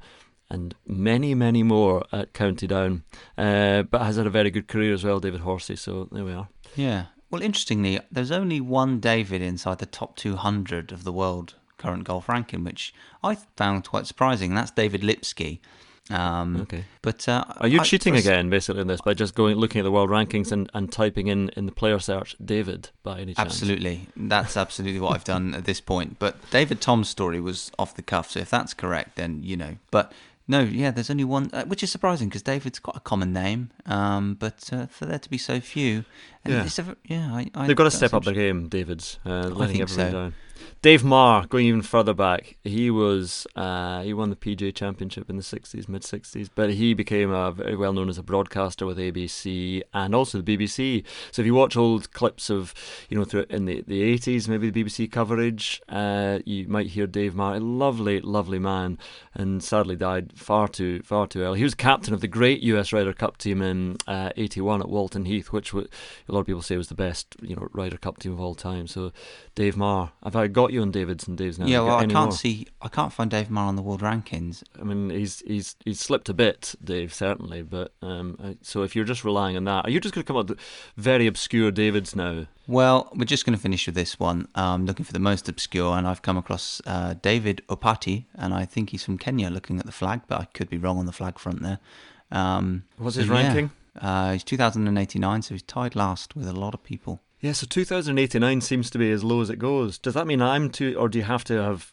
[0.49, 3.03] and many, many more at County Down.
[3.36, 5.74] Uh, but has had a very good career as well, David Horsey.
[5.74, 6.51] So there we are.
[6.76, 7.07] Yeah.
[7.32, 12.28] Well, interestingly, there's only one David inside the top 200 of the world current golf
[12.28, 12.94] ranking, which
[13.24, 14.55] I found quite surprising.
[14.55, 15.61] That's David Lipsky.
[16.11, 16.84] Um, Okay.
[17.02, 19.80] But uh, Are you I- cheating for- again, basically, in this by just going looking
[19.80, 23.34] at the world rankings and, and typing in in the player search David by any
[23.34, 23.46] chance?
[23.46, 24.06] Absolutely.
[24.16, 26.18] That's absolutely what I've done at this point.
[26.18, 29.76] But David Tom's story was off the cuff, so if that's correct, then you know.
[29.90, 30.12] But
[30.50, 33.70] no, yeah, there's only one, uh, which is surprising because David's quite a common name.
[33.84, 36.04] Um, but uh, for there to be so few,
[36.45, 36.95] and Yeah.
[37.05, 39.18] yeah, I, I, They've got to step up their game, David's.
[39.24, 40.12] Uh, letting think everybody so.
[40.12, 40.34] down.
[40.82, 45.36] Dave Marr, going even further back, he was uh, he won the PGA Championship in
[45.36, 48.99] the '60s, mid '60s, but he became a very well known as a broadcaster with
[48.99, 51.05] ABC and also the BBC.
[51.32, 52.74] So if you watch old clips of
[53.09, 57.07] you know through in the the '80s, maybe the BBC coverage, uh, you might hear
[57.07, 58.99] Dave Marr, a lovely, lovely man,
[59.34, 61.59] and sadly died far too far too early.
[61.59, 65.24] He was captain of the great US Ryder Cup team in uh, '81 at Walton
[65.24, 65.84] Heath, which wa-
[66.28, 68.54] a lot of people say was the best you know Ryder Cup team of all
[68.54, 68.86] time.
[68.86, 69.12] So
[69.54, 71.66] Dave Marr, have I got you on David's and Dave's now?
[71.66, 72.32] Yeah, well, I can't more?
[72.32, 74.62] see, I can't find Dave Marr on the world rankings.
[74.78, 77.62] I mean, he's he's he's slipped a bit, Dave, certainly.
[77.62, 80.26] But um, uh, so if you're just relying on that, are you just going to
[80.26, 80.58] come up with
[80.96, 82.46] very obscure Davids now?
[82.66, 84.46] Well, we're just going to finish with this one.
[84.54, 88.66] Um, looking for the most obscure, and I've come across uh, David Opati, and I
[88.66, 89.48] think he's from Kenya.
[89.48, 91.78] Looking at the flag, but I could be wrong on the flag front there.
[92.30, 93.32] Um, What's his yeah.
[93.32, 93.70] ranking?
[94.01, 97.20] Uh, he's 2089, so he's tied last with a lot of people.
[97.40, 99.96] Yeah, so 2089 seems to be as low as it goes.
[99.96, 101.92] Does that mean I'm too, or do you have to have,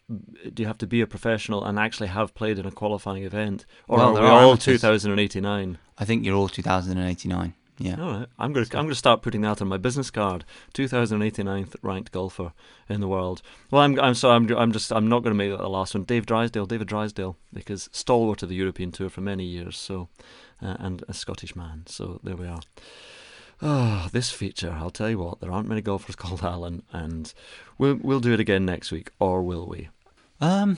[0.53, 3.65] do you have to be a professional and actually have played in a qualifying event,
[3.87, 4.81] or Well, are we are all amateurs.
[4.81, 5.77] 2089?
[5.99, 7.53] I think you're all 2089.
[7.77, 8.01] Yeah.
[8.01, 10.45] All right, I'm going to I'm going to start putting that on my business card.
[10.73, 12.53] 2089th ranked golfer
[12.87, 13.41] in the world.
[13.69, 15.93] Well, I'm I'm sorry, I'm I'm just I'm not going to make that the last
[15.93, 16.05] one.
[16.05, 19.77] Dave Drysdale, David Drysdale, because stalwart of the European Tour for many years.
[19.77, 20.07] So,
[20.65, 21.83] uh, and a Scottish man.
[21.85, 22.61] So there we are.
[23.61, 27.33] Oh, this feature, I'll tell you what, there aren't many golfers called Alan, and
[27.77, 29.89] we'll we'll do it again next week, or will we?
[30.41, 30.77] Um,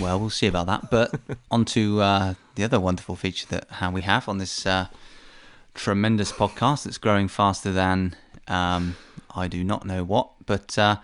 [0.00, 0.90] well, we'll see about that.
[0.90, 4.86] But on to uh, the other wonderful feature that how we have on this uh,
[5.74, 8.16] tremendous podcast that's growing faster than
[8.48, 8.96] um,
[9.34, 10.96] I do not know what, but uh,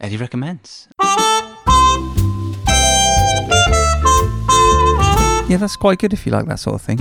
[0.00, 0.88] Eddie recommends.
[5.50, 6.98] Yeah, that's quite good if you like that sort of thing.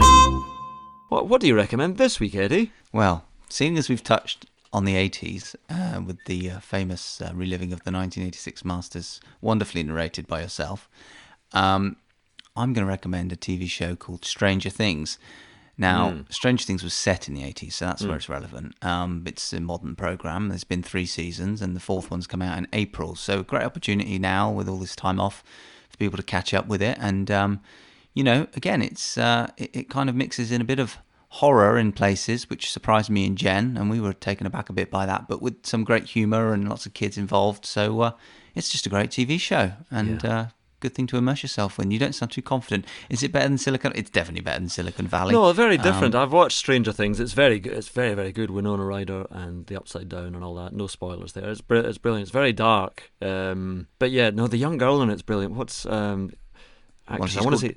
[1.09, 2.71] What, what do you recommend this week, Eddie?
[2.91, 7.71] Well, seeing as we've touched on the 80s uh, with the uh, famous uh, reliving
[7.71, 10.89] of the 1986 Masters, wonderfully narrated by yourself,
[11.53, 11.97] um,
[12.55, 15.19] I'm going to recommend a TV show called Stranger Things.
[15.77, 16.33] Now, Mm.
[16.33, 18.17] Stranger Things was set in the 80s, so that's where Mm.
[18.17, 18.75] it's relevant.
[18.83, 20.49] Um, it's a modern program.
[20.49, 23.15] There's been three seasons, and the fourth one's come out in April.
[23.15, 25.43] So, a great opportunity now with all this time off
[25.87, 26.97] for people to catch up with it.
[26.99, 27.59] And, um,
[28.13, 30.97] you know, again, it's uh, it, it kind of mixes in a bit of
[31.33, 34.89] horror in places, which surprised me and Jen, and we were taken aback a bit
[34.89, 37.65] by that, but with some great humour and lots of kids involved.
[37.65, 38.11] So, uh,
[38.55, 40.45] it's just a great TV show, and uh,
[40.79, 41.91] good thing to immerse yourself in.
[41.91, 42.85] You don't sound too confident.
[43.09, 43.91] Is it better than Silicon?
[43.95, 45.33] It's definitely better than Silicon Valley.
[45.33, 46.15] No, very different.
[46.15, 47.19] Um, I've watched Stranger Things.
[47.19, 47.73] It's very good.
[47.73, 48.49] It's very, very good.
[48.49, 50.73] Winona Ryder and The Upside Down and all that.
[50.73, 51.49] No spoilers there.
[51.49, 52.23] It's, br- it's brilliant.
[52.23, 53.11] It's very dark.
[53.21, 55.53] Um, but yeah, no, the young girl in it's brilliant.
[55.53, 56.31] What's um,
[57.09, 57.75] Well, I want to say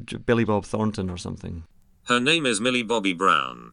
[0.00, 1.64] Billy Bob Thornton or something.
[2.04, 3.72] Her name is Millie Bobby Brown.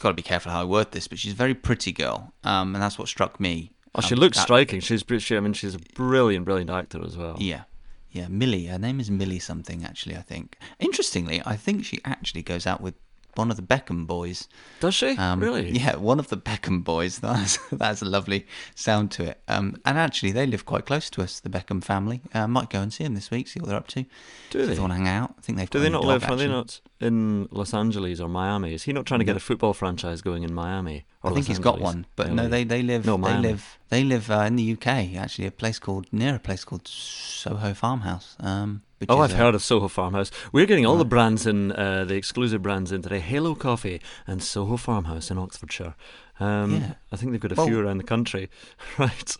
[0.00, 2.74] got to be careful how I word this, but she's a very pretty girl, um,
[2.74, 3.72] and that's what struck me.
[3.96, 4.80] Oh, she Um, looks that- striking.
[4.80, 7.36] She's, br- she, I mean, she's a brilliant, brilliant actor as well.
[7.40, 7.64] Yeah,
[8.12, 8.66] yeah, Millie.
[8.66, 10.16] Her name is Millie something actually.
[10.16, 10.56] I think.
[10.78, 12.94] Interestingly, I think she actually goes out with
[13.38, 14.48] one of the Beckham boys.
[14.80, 15.16] Does she?
[15.16, 15.70] Um, really?
[15.70, 17.18] Yeah, one of the Beckham boys.
[17.28, 19.40] That's that's a lovely sound to it.
[19.46, 22.20] Um, and actually, they live quite close to us, the Beckham family.
[22.34, 24.04] Uh, might go and see them this week, see what they're up to.
[24.50, 24.78] Do If they?
[24.78, 25.34] want to hang out?
[25.38, 25.70] I think they've.
[25.70, 26.28] Do they not live?
[26.28, 28.74] Are they not in Los Angeles or Miami?
[28.74, 31.06] Is he not trying to get a football franchise going in Miami?
[31.22, 33.78] Or I think Los he's got one, but no, they they live No, they live
[33.88, 34.86] they live uh, in the UK.
[35.16, 38.36] Actually, a place called near a place called Soho Farmhouse.
[38.40, 40.30] Um, Oh, I've a- heard of Soho Farmhouse.
[40.52, 43.20] We're getting all the brands in, uh, the exclusive brands in today.
[43.20, 45.94] Halo Coffee and Soho Farmhouse in Oxfordshire.
[46.40, 46.94] Um, Yeah.
[47.12, 48.48] I think they've got a Well- few around the country.
[48.98, 49.36] right.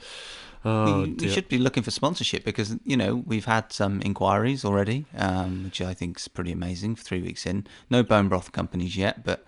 [0.64, 4.64] Oh, we, we should be looking for sponsorship because you know we've had some inquiries
[4.64, 6.96] already, um, which I think is pretty amazing.
[6.96, 9.44] For three weeks in, no bone broth companies yet, but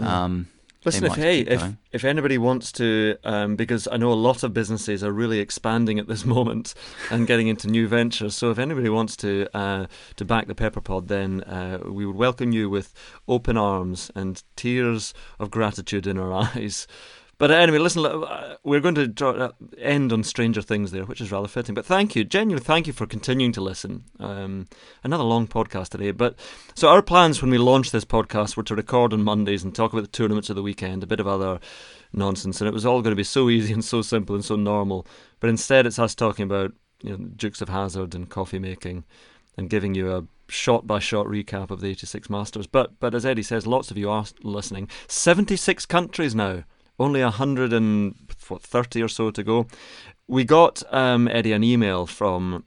[0.00, 0.48] um,
[0.86, 1.78] Listen, if hey, if going.
[1.92, 5.98] if anybody wants to, um, because I know a lot of businesses are really expanding
[5.98, 6.74] at this moment
[7.10, 8.36] and getting into new ventures.
[8.36, 12.16] So if anybody wants to uh, to back the Pepper Pod, then uh, we would
[12.16, 12.94] welcome you with
[13.26, 16.86] open arms and tears of gratitude in our eyes.
[17.38, 21.30] But anyway, listen, uh, we're going to uh, end on Stranger Things there, which is
[21.30, 21.74] rather fitting.
[21.74, 24.04] But thank you, genuinely, thank you for continuing to listen.
[24.18, 24.68] Um,
[25.04, 26.12] another long podcast today.
[26.12, 26.38] But
[26.74, 29.92] so our plans when we launched this podcast were to record on Mondays and talk
[29.92, 31.60] about the tournaments of the weekend, a bit of other
[32.10, 34.56] nonsense, and it was all going to be so easy and so simple and so
[34.56, 35.06] normal.
[35.38, 36.72] But instead, it's us talking about
[37.02, 39.04] you know Dukes of Hazzard and coffee making,
[39.58, 42.66] and giving you a shot by shot recap of the 86 Masters.
[42.66, 44.88] But but as Eddie says, lots of you are listening.
[45.08, 46.64] 76 countries now,
[46.98, 49.66] only 130 or so to go.
[50.26, 52.64] We got um, Eddie an email from.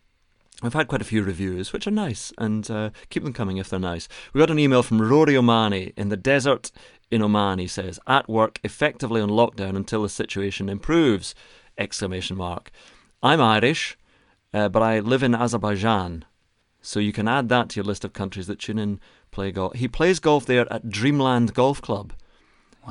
[0.62, 3.70] We've had quite a few reviews, which are nice, and uh, keep them coming if
[3.70, 4.10] they're nice.
[4.34, 6.72] We got an email from Rory Omani in the desert
[7.10, 7.60] in Oman.
[7.60, 11.34] He says, "At work, effectively on lockdown until the situation improves!"
[11.78, 12.72] Exclamation mark.
[13.24, 13.98] I'm Irish,
[14.54, 16.26] uh, but I live in Azerbaijan.
[16.82, 19.00] So you can add that to your list of countries that tune in,
[19.32, 19.76] play golf.
[19.76, 22.14] He plays golf there at Dreamland Golf Club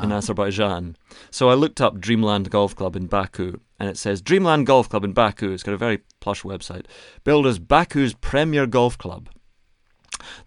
[0.03, 0.97] in Azerbaijan.
[1.31, 5.05] So I looked up Dreamland Golf Club in Baku, and it says Dreamland Golf Club
[5.05, 5.53] in Baku.
[5.53, 6.87] It's got a very plush website.
[7.25, 9.29] Billed as Baku's premier golf club.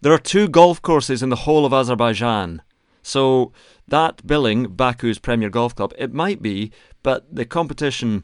[0.02, 2.62] There are two golf courses in the whole of Azerbaijan.
[3.02, 3.52] So
[3.88, 6.72] that billing, Baku's premier golf club, it might be,
[7.04, 8.24] but the competition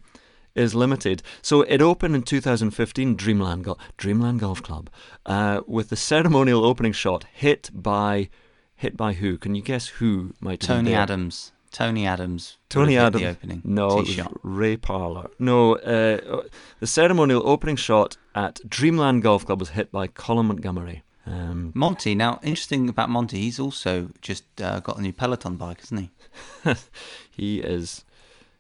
[0.56, 1.22] is limited.
[1.42, 4.90] So it opened in 2015, Dreamland, Go- Dreamland Golf Club,
[5.26, 8.30] uh, with the ceremonial opening shot hit by
[8.78, 9.38] hit by who?
[9.38, 10.94] Can you guess who might Tony?
[10.94, 13.22] Adams, Tony Adams, Tony Adams.
[13.22, 14.06] the opening No.
[14.44, 15.30] Ray Parlour.
[15.38, 16.44] No, uh,
[16.80, 21.04] the ceremonial opening shot at Dreamland Golf Club was hit by Colin Montgomerie.
[21.26, 22.16] Um, Monty.
[22.16, 26.10] Now, interesting about Monty, he's also just uh, got a new Peloton bike, hasn't
[26.64, 26.74] he?
[27.32, 28.06] he is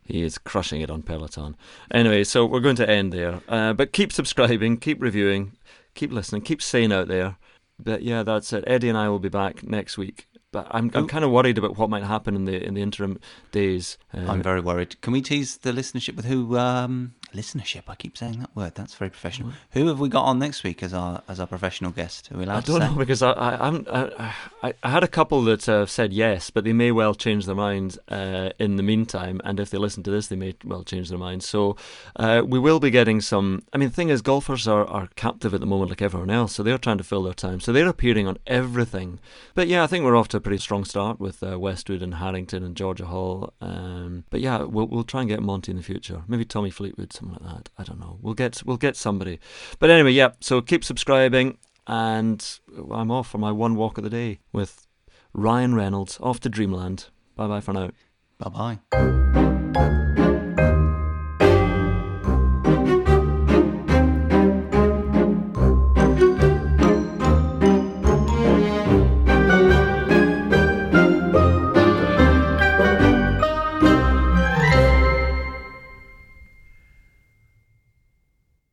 [0.03, 1.55] he is crushing it on Peloton.
[1.91, 3.41] Anyway, so we're going to end there.
[3.47, 5.53] Uh, but keep subscribing, keep reviewing,
[5.95, 7.37] keep listening, keep staying out there.
[7.79, 8.63] But yeah, that's it.
[8.67, 10.26] Eddie and I will be back next week.
[10.51, 13.19] But I'm I'm kind of worried about what might happen in the in the interim
[13.51, 13.97] days.
[14.13, 14.99] Uh, I'm very worried.
[15.01, 17.83] Can we tease the listenership with who um, listenership.
[17.87, 18.73] I keep saying that word.
[18.75, 19.51] That's very professional.
[19.71, 22.31] Who have we got on next week as our as our professional guest?
[22.31, 24.33] Are we allowed I don't know because I I, I'm, I
[24.63, 27.55] I I had a couple that uh, said yes, but they may well change their
[27.55, 29.41] mind uh, in the meantime.
[29.43, 31.43] And if they listen to this, they may well change their mind.
[31.43, 31.75] So
[32.15, 33.63] uh, we will be getting some.
[33.73, 36.55] I mean, the thing is, golfers are, are captive at the moment, like everyone else.
[36.55, 37.59] So they're trying to fill their time.
[37.59, 39.19] So they're appearing on everything.
[39.53, 42.15] But yeah, I think we're off to a pretty strong start with uh, Westwood and
[42.15, 43.53] Harrington and Georgia Hall.
[43.61, 46.23] Um, but yeah, we'll we'll try and get Monty in the future.
[46.27, 47.69] Maybe Tommy Fleetwood, something like that.
[47.77, 48.17] I don't know.
[48.21, 49.39] We'll get we'll get somebody.
[49.79, 50.31] But anyway, yeah.
[50.39, 51.57] So keep subscribing
[51.87, 52.59] and
[52.91, 54.87] I'm off for my one walk of the day with
[55.33, 57.07] Ryan Reynolds off to Dreamland.
[57.35, 57.91] Bye bye for now.
[58.37, 59.36] Bye bye.